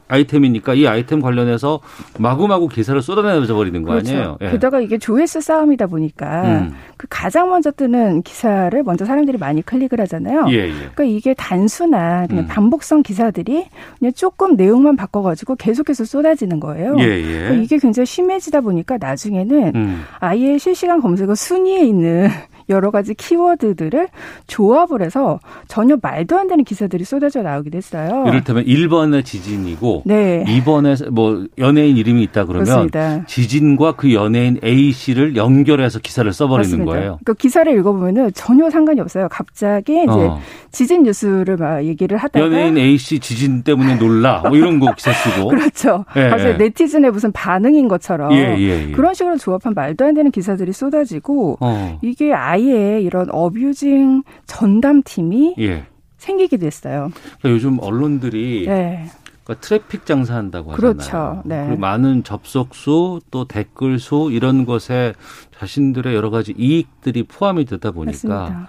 [0.08, 1.80] 아이템이니까 이 아이템 관련해서
[2.20, 4.12] 마구마구 기사를 쏟아내져 버리는 거 그렇죠.
[4.12, 4.38] 아니에요?
[4.42, 4.52] 예.
[4.52, 6.74] 게다가 이게 조회수 싸움이다 보니까 음.
[6.98, 10.46] 그 가장 먼저 뜨는 기사를 먼저 사람들이 많이 클릭을 하잖아요.
[10.50, 10.72] 예, 예.
[10.72, 12.48] 그러니까 이게 단순한 그냥 음.
[12.48, 13.66] 반복성 기사들이
[14.00, 16.96] 그냥 조금 내용만 바꿔가지고 계속해서 쏟아지는 거예요.
[17.00, 17.40] 예, 예.
[17.40, 20.04] 그러니까 이게 굉장히 심해지다 보니까 나중에는 음.
[20.20, 22.30] 아예 실시간 검색어 순위에 있는
[22.70, 24.08] 여러 가지 키워드들을
[24.48, 28.26] 조합을 해서 전혀 말도 안 되는 기사들이 쏟아져 나오기도 했어요.
[28.28, 30.44] 이를테면 1번에 지진이고 네.
[30.48, 33.26] 2번에 뭐 연예인 이름이 있다 그러면 그렇습니다.
[33.26, 36.92] 지진과 그 연예인 A 씨를 연결해서 기사를 써버리는 맞습니다.
[36.92, 37.20] 거예요.
[37.24, 39.28] 그러니까 기사를 읽어보면은 전혀 상관이 없어요.
[39.30, 40.40] 갑자기 이제 어.
[40.72, 45.12] 지진 뉴스를 막 얘기를 하다가 연예인 A 씨 지진 때문에 놀라 뭐 이런 거 기사
[45.14, 46.06] 쓰고 그렇죠.
[46.16, 46.58] 예, 갑자기 예.
[46.58, 48.92] 네티즌의 무슨 반응인 것처럼 예, 예, 예.
[48.92, 52.00] 그런 식으로 조합한 말도 안 되는 기사들이 쏟아지고 어.
[52.02, 55.86] 이게 아예 이런 어뷰징 전담팀이 예.
[56.18, 57.12] 생기기도 했어요.
[57.40, 59.06] 그러니까 요즘 언론들이 네.
[59.44, 60.94] 그러니까 트래픽 장사한다고 하잖아요.
[60.94, 61.42] 그렇죠.
[61.46, 61.66] 네.
[61.68, 65.14] 그리고 많은 접속 수, 또 댓글 수 이런 것에
[65.58, 68.68] 자신들의 여러 가지 이익들이 포함이 되다 보니까 맞습니다.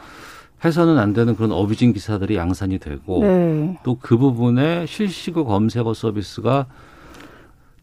[0.64, 3.78] 해서는 안 되는 그런 어뷰징 기사들이 양산이 되고 네.
[3.84, 6.66] 또그 부분에 실시간 검색어 서비스가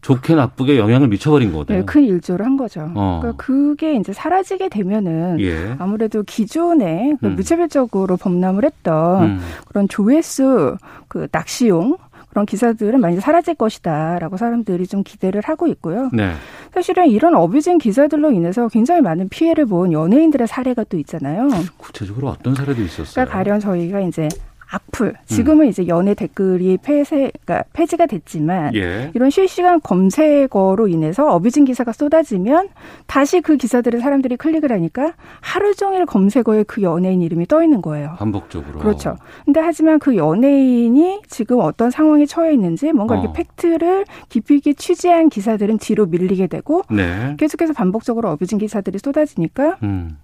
[0.04, 1.78] 좋게 나쁘게 영향을 미쳐버린 거거든요.
[1.78, 2.90] 네, 큰 일조를 한 거죠.
[2.94, 3.20] 어.
[3.22, 5.76] 그러니까 그게 이제 사라지게 되면은 예.
[5.78, 7.36] 아무래도 기존에 그 음.
[7.36, 9.40] 무차별적으로 범람을 했던 음.
[9.66, 10.76] 그런 조회수
[11.08, 11.96] 그 낚시용
[12.28, 16.10] 그런 기사들은 많이 사라질 것이다라고 사람들이 좀 기대를 하고 있고요.
[16.12, 16.32] 네.
[16.74, 21.48] 사실은 이런 어뷰징 기사들로 인해서 굉장히 많은 피해를 본 연예인들의 사례가 또 있잖아요.
[21.78, 23.14] 구체적으로 어떤 사례도 있었어요?
[23.14, 24.28] 그러니까 가령 저희가 이제
[24.74, 25.14] 악플 음.
[25.26, 29.12] 지금은 이제 연예 댓글이 폐쇄 그러니까 폐지가 됐지만 예.
[29.14, 32.68] 이런 실시간 검색어로 인해서 어뷰징 기사가 쏟아지면
[33.06, 38.16] 다시 그 기사들을 사람들이 클릭을 하니까 하루 종일 검색어에 그 연예인 이름이 떠 있는 거예요.
[38.18, 38.80] 반복적으로.
[38.80, 39.16] 그렇죠.
[39.44, 43.20] 근데 하지만 그 연예인이 지금 어떤 상황에 처해 있는지 뭔가 어.
[43.20, 47.36] 이렇게 팩트를 깊이 있게 취재한 기사들은 뒤로 밀리게 되고 네.
[47.38, 50.18] 계속해서 반복적으로 어뷰징 기사들이 쏟아지니까 음.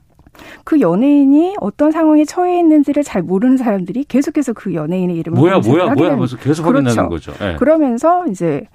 [0.64, 5.95] 그 연예인이 어떤 상황에 처해 있는지를 잘 모르는 사람들이 계속해서 그 연예인의 이름을 뭐야 뭐야
[5.95, 6.87] 뭐야 하면서 계속 그렇죠.
[6.89, 7.33] 확인하는 거죠.
[7.41, 7.57] 예.
[7.57, 8.66] 그러면서 이제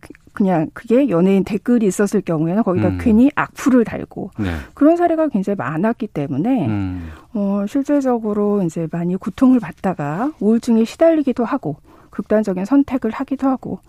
[0.00, 2.98] 그- 그냥 그게 연예인 댓글이 있었을 경우에는 거기다 음.
[3.00, 4.50] 괜히 악플을 달고 네.
[4.74, 7.10] 그런 사례가 굉장히 많았기 때문에 음.
[7.34, 11.76] 어, 실제적으로 이제 많이 고통을 받다가 우울증에 시달리기도 하고
[12.10, 13.80] 극단적인 선택을 하기도 하고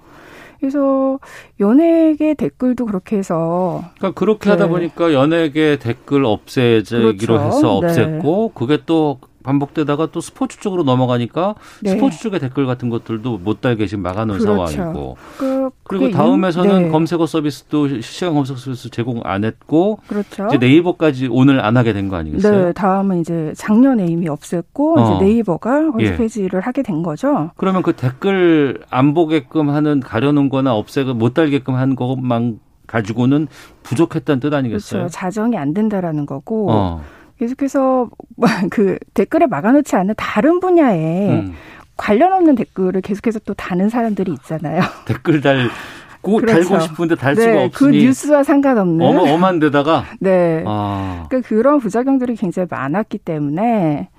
[0.60, 1.20] 그래서
[1.60, 4.70] 연예계 댓글도 그렇게 해서 그러니까 그렇게 하다 네.
[4.70, 7.40] 보니까 연예계 댓글 없애기로 그렇죠.
[7.40, 7.88] 해서 네.
[7.88, 9.20] 없앴고 그게 또
[9.50, 11.92] 반복되다가 또 스포츠 쪽으로 넘어가니까 네.
[11.92, 14.68] 스포츠 쪽의 댓글 같은 것들도 못 달게 지금 막아놓은 그렇죠.
[14.68, 16.90] 상황이고 그, 그게 다음에서는 네.
[16.90, 20.48] 검색어 서비스도 실시간 검색어 서비스 제공 안 했고 그렇죠.
[20.48, 22.66] 이제 네이버까지 오늘 안 하게 된 거 아니겠어요?
[22.68, 25.16] 네, 다음은 이제 작년에 이미 없앴고 어.
[25.18, 26.60] 이제 네이버가 거기서 예.
[26.60, 27.52] 하게 된 거죠.
[27.56, 33.48] 그러면 그 댓글 안 보게끔 하는 가려놓은 거나 없애고 못 달게끔 한 것만 가지고는
[33.84, 35.02] 부족했다는 뜻 아니겠어요?
[35.02, 35.12] 그렇죠.
[35.14, 37.02] 자정이 안 된다라는 거고 어.
[37.40, 38.10] 계속해서
[38.70, 41.54] 그 댓글에 막아놓지 않는 다른 분야에 음.
[41.96, 44.82] 관련 없는 댓글을 계속해서 또 다는 사람들이 있잖아요.
[45.06, 46.46] 댓글 달고 그렇죠.
[46.46, 50.64] 달고 싶은데 달 네, 수가 그 없으니 뉴스와 상관없는 어마 엄한 데다가 네.
[50.68, 51.26] 아.
[51.30, 54.10] 그러니까 그런 부작용들이 굉장히 많았기 때문에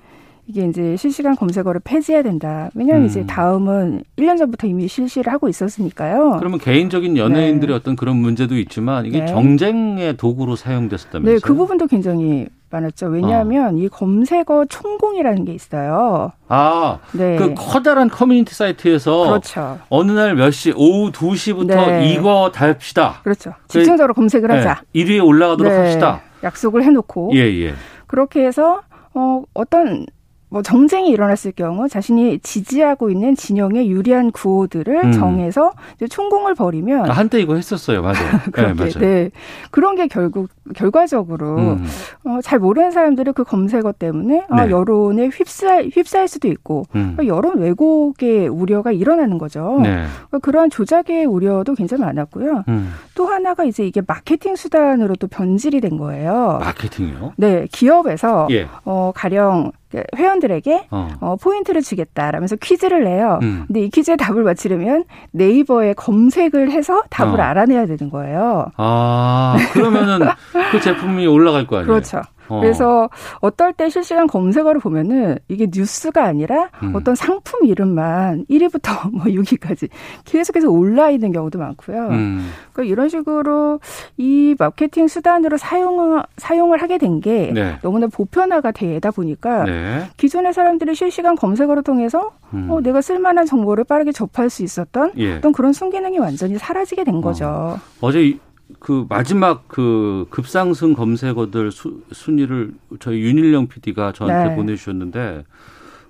[0.47, 2.69] 이게 이제 실시간 검색어를 폐지해야 된다.
[2.75, 3.07] 왜냐하면 음.
[3.07, 6.37] 이제 다음은 1년 전부터 이미 실시를 하고 있었으니까요.
[6.39, 9.25] 그러면 개인적인 연예인들의 어떤 그런 문제도 있지만 이게 네.
[9.27, 11.35] 정쟁의 도구로 사용됐었다면서요?
[11.35, 13.07] 네, 그 부분도 굉장히 많았죠.
[13.07, 16.31] 왜냐하면 이 검색어 총공이라는 게 있어요.
[16.47, 17.35] 아, 네.
[17.35, 19.79] 그 커다란 커뮤니티 사이트에서 그렇죠.
[19.89, 22.13] 어느 날 몇 시 오후 2시부터 네.
[22.13, 23.19] 이거 답시다.
[23.23, 23.53] 그렇죠.
[23.67, 24.81] 집중적으로 검색을 네, 하자.
[24.95, 26.21] 1위에 올라가도록 네, 합시다.
[26.43, 27.73] 약속을 해놓고 예, 예.
[28.07, 28.81] 그렇게 해서
[29.13, 30.05] 어, 어떤
[30.51, 35.11] 뭐 정쟁이 일어났을 경우 자신이 지지하고 있는 진영에 유리한 구호들을 음.
[35.13, 38.01] 정해서 이제 총공을 벌이면 아, 한때 이거 했었어요.
[38.01, 38.15] 맞아요.
[38.43, 38.91] 네, 그렇게 맞아요.
[38.99, 39.31] 네
[39.71, 41.85] 그런 게 결국 결과적으로 음.
[42.25, 44.71] 어, 잘 모르는 사람들이 그 검색어 때문에 아, 네.
[44.71, 47.15] 여론에 휩싸 휩싸일 수도 있고 음.
[47.15, 49.79] 그러니까 여론 왜곡의 우려가 일어나는 거죠.
[49.81, 50.03] 네.
[50.27, 52.65] 그러니까 그러한 조작의 우려도 굉장히 많았고요.
[52.67, 52.91] 음.
[53.15, 56.59] 또 하나가 이제 이게 마케팅 수단으로 또 변질이 된 거예요.
[56.61, 57.33] 마케팅이요?
[57.37, 58.67] 네, 기업에서 예.
[58.83, 59.71] 어, 가령
[60.15, 61.09] 회원들에게 어.
[61.19, 63.39] 어, 포인트를 주겠다라면서 퀴즈를 내요.
[63.41, 63.63] 음.
[63.67, 67.43] 근데 이 퀴즈의 답을 맞히려면 네이버에 검색을 해서 답을 어.
[67.43, 68.67] 알아내야 되는 거예요.
[68.77, 70.27] 아, 그러면은
[70.71, 71.87] 그 제품이 올라갈 거 아니에요?
[71.87, 72.21] 그렇죠.
[72.51, 72.59] 어.
[72.59, 76.93] 그래서 어떨 때 실시간 검색어를 보면은 이게 뉴스가 아니라 음.
[76.95, 79.89] 어떤 상품 이름만 1위부터 뭐 6위까지
[80.25, 82.07] 계속해서 올라 있는 경우도 많고요.
[82.09, 82.49] 음.
[82.73, 83.79] 그러니까 이런 식으로
[84.17, 87.77] 이 마케팅 수단으로 사용 사용을 하게 된게 네.
[87.81, 90.03] 너무나 보편화가 되다 보니까 네.
[90.17, 92.67] 기존의 사람들이 실시간 검색어를 통해서 음.
[92.69, 95.37] 어, 내가 쓸만한 정보를 빠르게 접할 수 있었던 예.
[95.37, 97.79] 어떤 그런 순기능이 완전히 사라지게 된 거죠.
[98.01, 98.39] 어제 이-
[98.79, 104.55] 그 마지막 그 급상승 검색어들 수, 순위를 저희 윤일영 PD가 저한테 네.
[104.55, 105.43] 보내주셨는데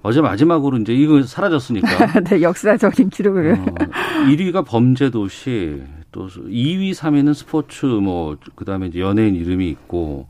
[0.01, 1.87] 어제 마지막으로 이제 이거 사라졌으니까
[2.29, 3.53] 네, 역사적인 기록을.
[3.53, 3.65] 어,
[4.27, 10.27] 1위가 범죄도시 또 2위, 3위는 스포츠 뭐 그 다음에 이제 연예인 이름이 있고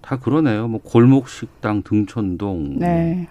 [0.00, 0.68] 다 그러네요.
[0.68, 3.26] 뭐 골목식당 등촌동 네.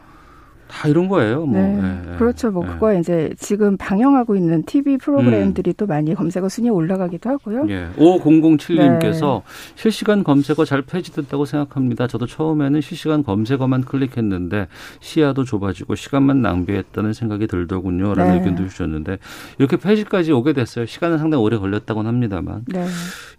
[0.68, 1.46] 다 이런 거예요.
[1.46, 1.80] 뭐 네.
[1.82, 2.18] 예, 예.
[2.18, 2.52] 그렇죠.
[2.52, 2.72] 뭐 예.
[2.74, 7.66] 그거 이제 지금 방영하고 있는 TV 프로그램들이 또 많이 검색어 순위에 올라가기도 하고요.
[7.70, 7.88] 예.
[7.98, 9.42] 5007님께서
[9.76, 12.08] 실시간 검색어 잘 폐지됐다고 생각합니다.
[12.08, 14.68] 저도 처음에는 실시간 검색어만 클릭했는데
[15.00, 18.16] 시야도 좁아지고 시간만 낭비했다는 생각이 들더군요.
[18.16, 18.40] 라는 네.
[18.40, 19.20] 의견도 주셨는데
[19.60, 20.86] 이렇게 폐지까지 오게 됐어요.
[20.86, 22.64] 시간은 상당히 오래 걸렸다고는 합니다만.
[22.68, 22.86] 네.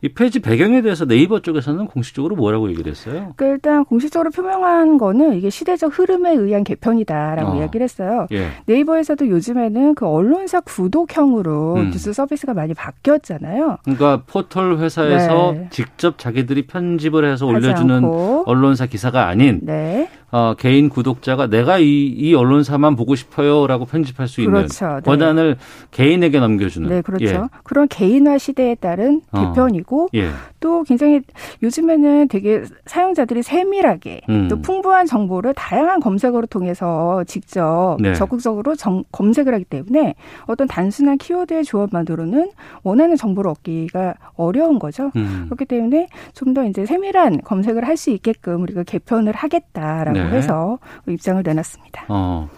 [0.02, 3.32] 이 폐지 배경에 대해서 네이버 쪽에서는 공식적으로 뭐라고 얘기를 했어요?
[3.36, 7.56] 그러니까 일단 공식적으로 표명한 거는 이게 시대적 흐름에 의한 개편이다 라고 어.
[7.56, 8.26] 이야기를 했어요.
[8.32, 8.48] 예.
[8.66, 11.90] 네이버에서도 요즘에는 그 언론사 구독형으로 음.
[11.90, 13.78] 뉴스 서비스가 많이 바뀌었잖아요.
[13.84, 15.68] 그러니까 포털 회사에서 네.
[15.70, 18.44] 직접 자기들이 편집을 해서 올려주는 않고.
[18.46, 20.08] 언론사 기사가 아닌 네.
[20.36, 24.96] 어, 개인 구독자가 내가 이, 이 언론사만 보고 싶어요라고 편집할 수 있는 그렇죠.
[24.96, 25.00] 네.
[25.04, 25.56] 권한을
[25.92, 26.88] 개인에게 넘겨주는.
[26.88, 27.24] 네, 그렇죠.
[27.24, 27.40] 예.
[27.62, 29.52] 그런 개인화 시대에 따른 어.
[29.52, 30.30] 개편이고 예.
[30.58, 31.20] 또 굉장히
[31.62, 34.48] 요즘에는 되게 사용자들이 세밀하게 음.
[34.48, 38.14] 또 풍부한 정보를 다양한 검색어를 통해서 직접 네.
[38.14, 40.14] 적극적으로 정- 검색을 하기 때문에
[40.46, 42.50] 어떤 단순한 키워드의 조합만으로는
[42.82, 45.12] 원하는 정보를 얻기가 어려운 거죠.
[45.14, 45.44] 음.
[45.46, 50.23] 그렇기 때문에 좀 더 이제 세밀한 검색을 할 수 있게끔 우리가 개편을 하겠다라고 네.
[50.28, 52.06] 해서 입장을 내놨습니다.
[52.08, 52.48] 어,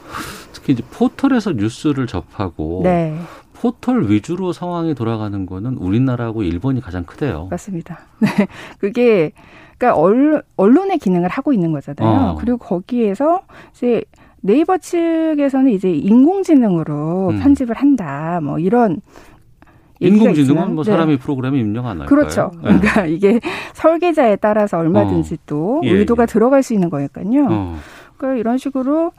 [0.52, 3.18] 특히 이제 포털에서 뉴스를 접하고 네,
[3.54, 7.48] 포털 위주로 상황이 돌아가는 거는 우리나라하고 일본이 가장 크대요.
[7.50, 8.00] 맞습니다.
[8.20, 8.28] 네,
[8.78, 9.32] 그게
[9.78, 12.32] 그러니까 언론, 언론의 기능을 하고 있는 거잖아요.
[12.32, 12.36] 어.
[12.38, 13.42] 그리고 거기에서
[13.74, 14.02] 이제
[14.40, 17.40] 네이버 측에서는 이제 인공지능으로 음.
[17.40, 18.40] 편집을 한다.
[18.42, 19.00] 뭐 이런
[20.00, 20.90] 인공지능은 뭐 네.
[20.90, 22.06] 사람이 프로그램에 입력 안 할까요?
[22.06, 22.50] 그렇죠.
[22.58, 22.62] 예.
[22.62, 23.40] 그러니까 이게
[23.74, 26.26] 설계자에 따라서 얼마든지 또 예, 의도가 예.
[26.26, 27.46] 들어갈 수 있는 거니까요.
[27.50, 27.78] 어.
[28.16, 29.12] 그러니까 이런 식으로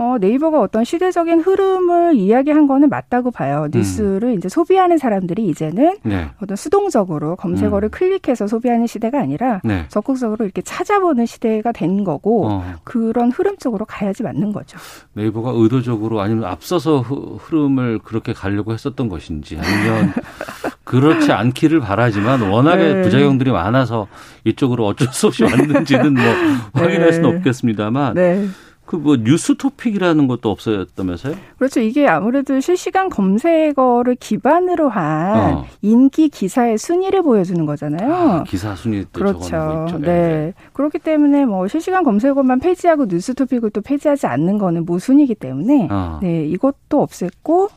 [0.00, 3.68] 어, 네이버가 어떤 시대적인 흐름을 이야기한 거는 맞다고 봐요.
[3.70, 6.30] 뉴스를 이제 소비하는 사람들이 이제는 네.
[6.42, 9.84] 어떤 수동적으로 검색어를 클릭해서 소비하는 시대가 아니라 네.
[9.88, 12.74] 적극적으로 이렇게 찾아보는 시대가 된 거고 어.
[12.82, 14.78] 그런 흐름 쪽으로 가야지 맞는 거죠.
[15.12, 20.14] 네이버가 의도적으로 아니면 앞서서 흐- 흐름을 그렇게 가려고 했었던 것인지 아니면
[20.84, 23.02] 그렇지 않기를 바라지만 워낙에 네.
[23.02, 24.08] 부작용들이 많아서
[24.44, 26.22] 이쪽으로 어쩔 수 없이 왔는지는 뭐
[26.72, 27.36] 확인할 수는 네.
[27.36, 28.46] 없겠습니다만 네.
[28.90, 31.36] 그뭐 뉴스 토픽이라는 것도 없어졌다면서요?
[31.58, 31.78] 그렇죠.
[31.78, 35.64] 이게 아무래도 실시간 검색어를 기반으로 한 어.
[35.80, 38.12] 인기 기사의 순위를 보여주는 거잖아요.
[38.12, 39.38] 아, 기사 순위 때 그렇죠.
[39.38, 39.98] 거 있죠.
[40.00, 40.54] 네.
[40.72, 46.18] 그렇기 때문에 뭐 실시간 검색어만 폐지하고 뉴스 토픽을 또 폐지하지 않는 거는 모순이기 때문에 아.
[46.20, 47.70] 네, 이것도 없앴고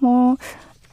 [0.00, 0.36] 뭐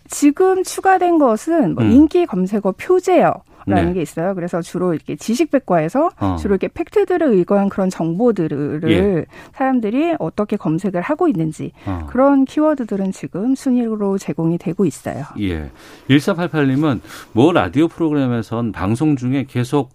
[0.09, 1.91] 지금 추가된 것은 뭐 음.
[1.91, 3.33] 인기 검색어 표제어
[3.67, 3.93] 라는 네.
[3.95, 4.35] 게 있어요.
[4.35, 6.35] 그래서 주로 이렇게 지식백과에서 어.
[6.39, 9.25] 주로 이렇게 팩트들을 의거한 그런 정보들을 예.
[9.53, 12.05] 사람들이 어떻게 검색을 하고 있는지 어.
[12.09, 15.23] 그런 키워드들은 지금 순위로 제공이 되고 있어요.
[15.39, 15.71] 예.
[16.09, 17.01] 1488님은
[17.31, 19.93] 뭐 라디오 프로그램에선 방송 중에 계속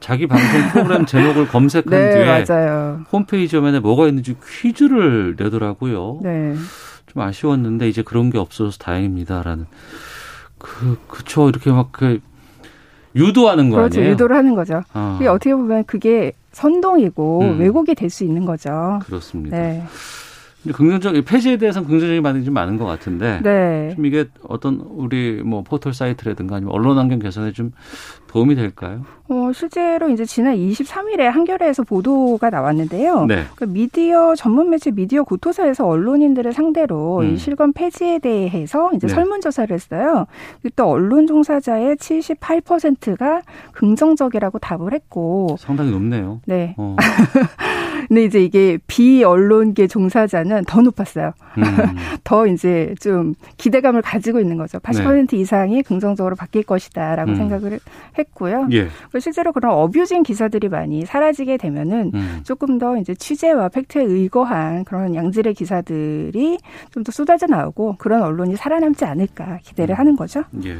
[0.00, 3.04] 자기 방송 프로그램 제목을 검색한 네, 뒤에 맞아요.
[3.12, 6.20] 홈페이지 화면에 뭐가 있는지 퀴즈를 내더라고요.
[6.22, 6.54] 네.
[7.06, 9.66] 좀 아쉬웠는데 이제 그런 게 없어서 다행입니다라는
[10.58, 12.20] 그 그쵸 이렇게 막 그
[13.16, 13.98] 유도하는 거 그렇죠.
[14.00, 14.12] 아니에요?
[14.12, 14.82] 유도를 하는 거죠.
[14.92, 15.18] 아.
[15.28, 17.60] 어떻게 보면 그게 선동이고 음.
[17.60, 19.00] 왜곡이 될 수 있는 거죠.
[19.06, 19.56] 그렇습니다.
[19.56, 19.82] 네.
[20.72, 23.92] 긍정적 폐지에 대해서는 긍정적인 반응이 좀 많은 것 같은데 네.
[23.94, 27.72] 좀 이게 어떤 우리 뭐 포털 사이트라든가 아니면 언론 환경 개선에 좀
[28.28, 29.04] 도움이 될까요?
[29.28, 33.26] 어, 실제로 이제 지난 23일에 한겨레에서 보도가 나왔는데요.
[33.26, 33.44] 네.
[33.54, 37.34] 그 미디어 전문 매체 미디어 구토사에서 언론인들을 상대로 음.
[37.34, 39.14] 이 실검 폐지에 대해서 이제 네.
[39.14, 40.26] 설문조사를 했어요.
[40.64, 43.42] 이때 언론 종사자의 78%가
[43.72, 46.40] 긍정적이라고 답을 했고, 상당히 높네요.
[46.46, 46.74] 네.
[46.76, 46.96] 어.
[48.08, 51.32] 근데 이제 이게 비언론계 종사자는 더 높았어요.
[51.58, 51.62] 음.
[52.24, 54.78] 더 이제 좀 기대감을 가지고 있는 거죠.
[54.80, 57.36] 80% 이상이 긍정적으로 바뀔 것이다라고 음.
[57.36, 57.78] 생각을
[58.18, 58.68] 했고요.
[58.72, 58.88] 예.
[59.20, 62.40] 실제로 그런 어뷰징 기사들이 많이 사라지게 되면은 음.
[62.44, 66.58] 조금 더 이제 취재와 팩트에 의거한 그런 양질의 기사들이
[66.90, 70.42] 좀 더 쏟아져 나오고 그런 언론이 살아남지 않을까 기대를 하는 거죠.
[70.64, 70.78] 예.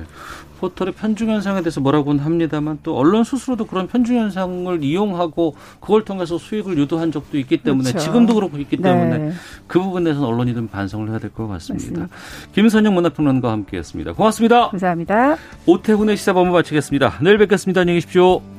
[0.64, 6.38] 포털의 편중 현상에 대해서 뭐라고는 합니다만 또 언론 스스로도 그런 편중 현상을 이용하고 그걸 통해서
[6.38, 8.04] 수익을 유도한 적도 있기 때문에 그렇죠.
[8.06, 9.32] 지금도 그렇고 있기 때문에 네.
[9.66, 12.00] 그 부분에서는 언론이 좀 반성을 해야 될 것 같습니다.
[12.02, 12.16] 맞습니다.
[12.54, 14.12] 김선영 문화평론가와 함께했습니다.
[14.12, 14.68] 고맙습니다.
[14.70, 15.36] 감사합니다.
[15.66, 17.18] 오태훈의 시사본부 마치겠습니다.
[17.22, 17.80] 내일 뵙겠습니다.
[17.80, 18.53] 안녕히 계십시오.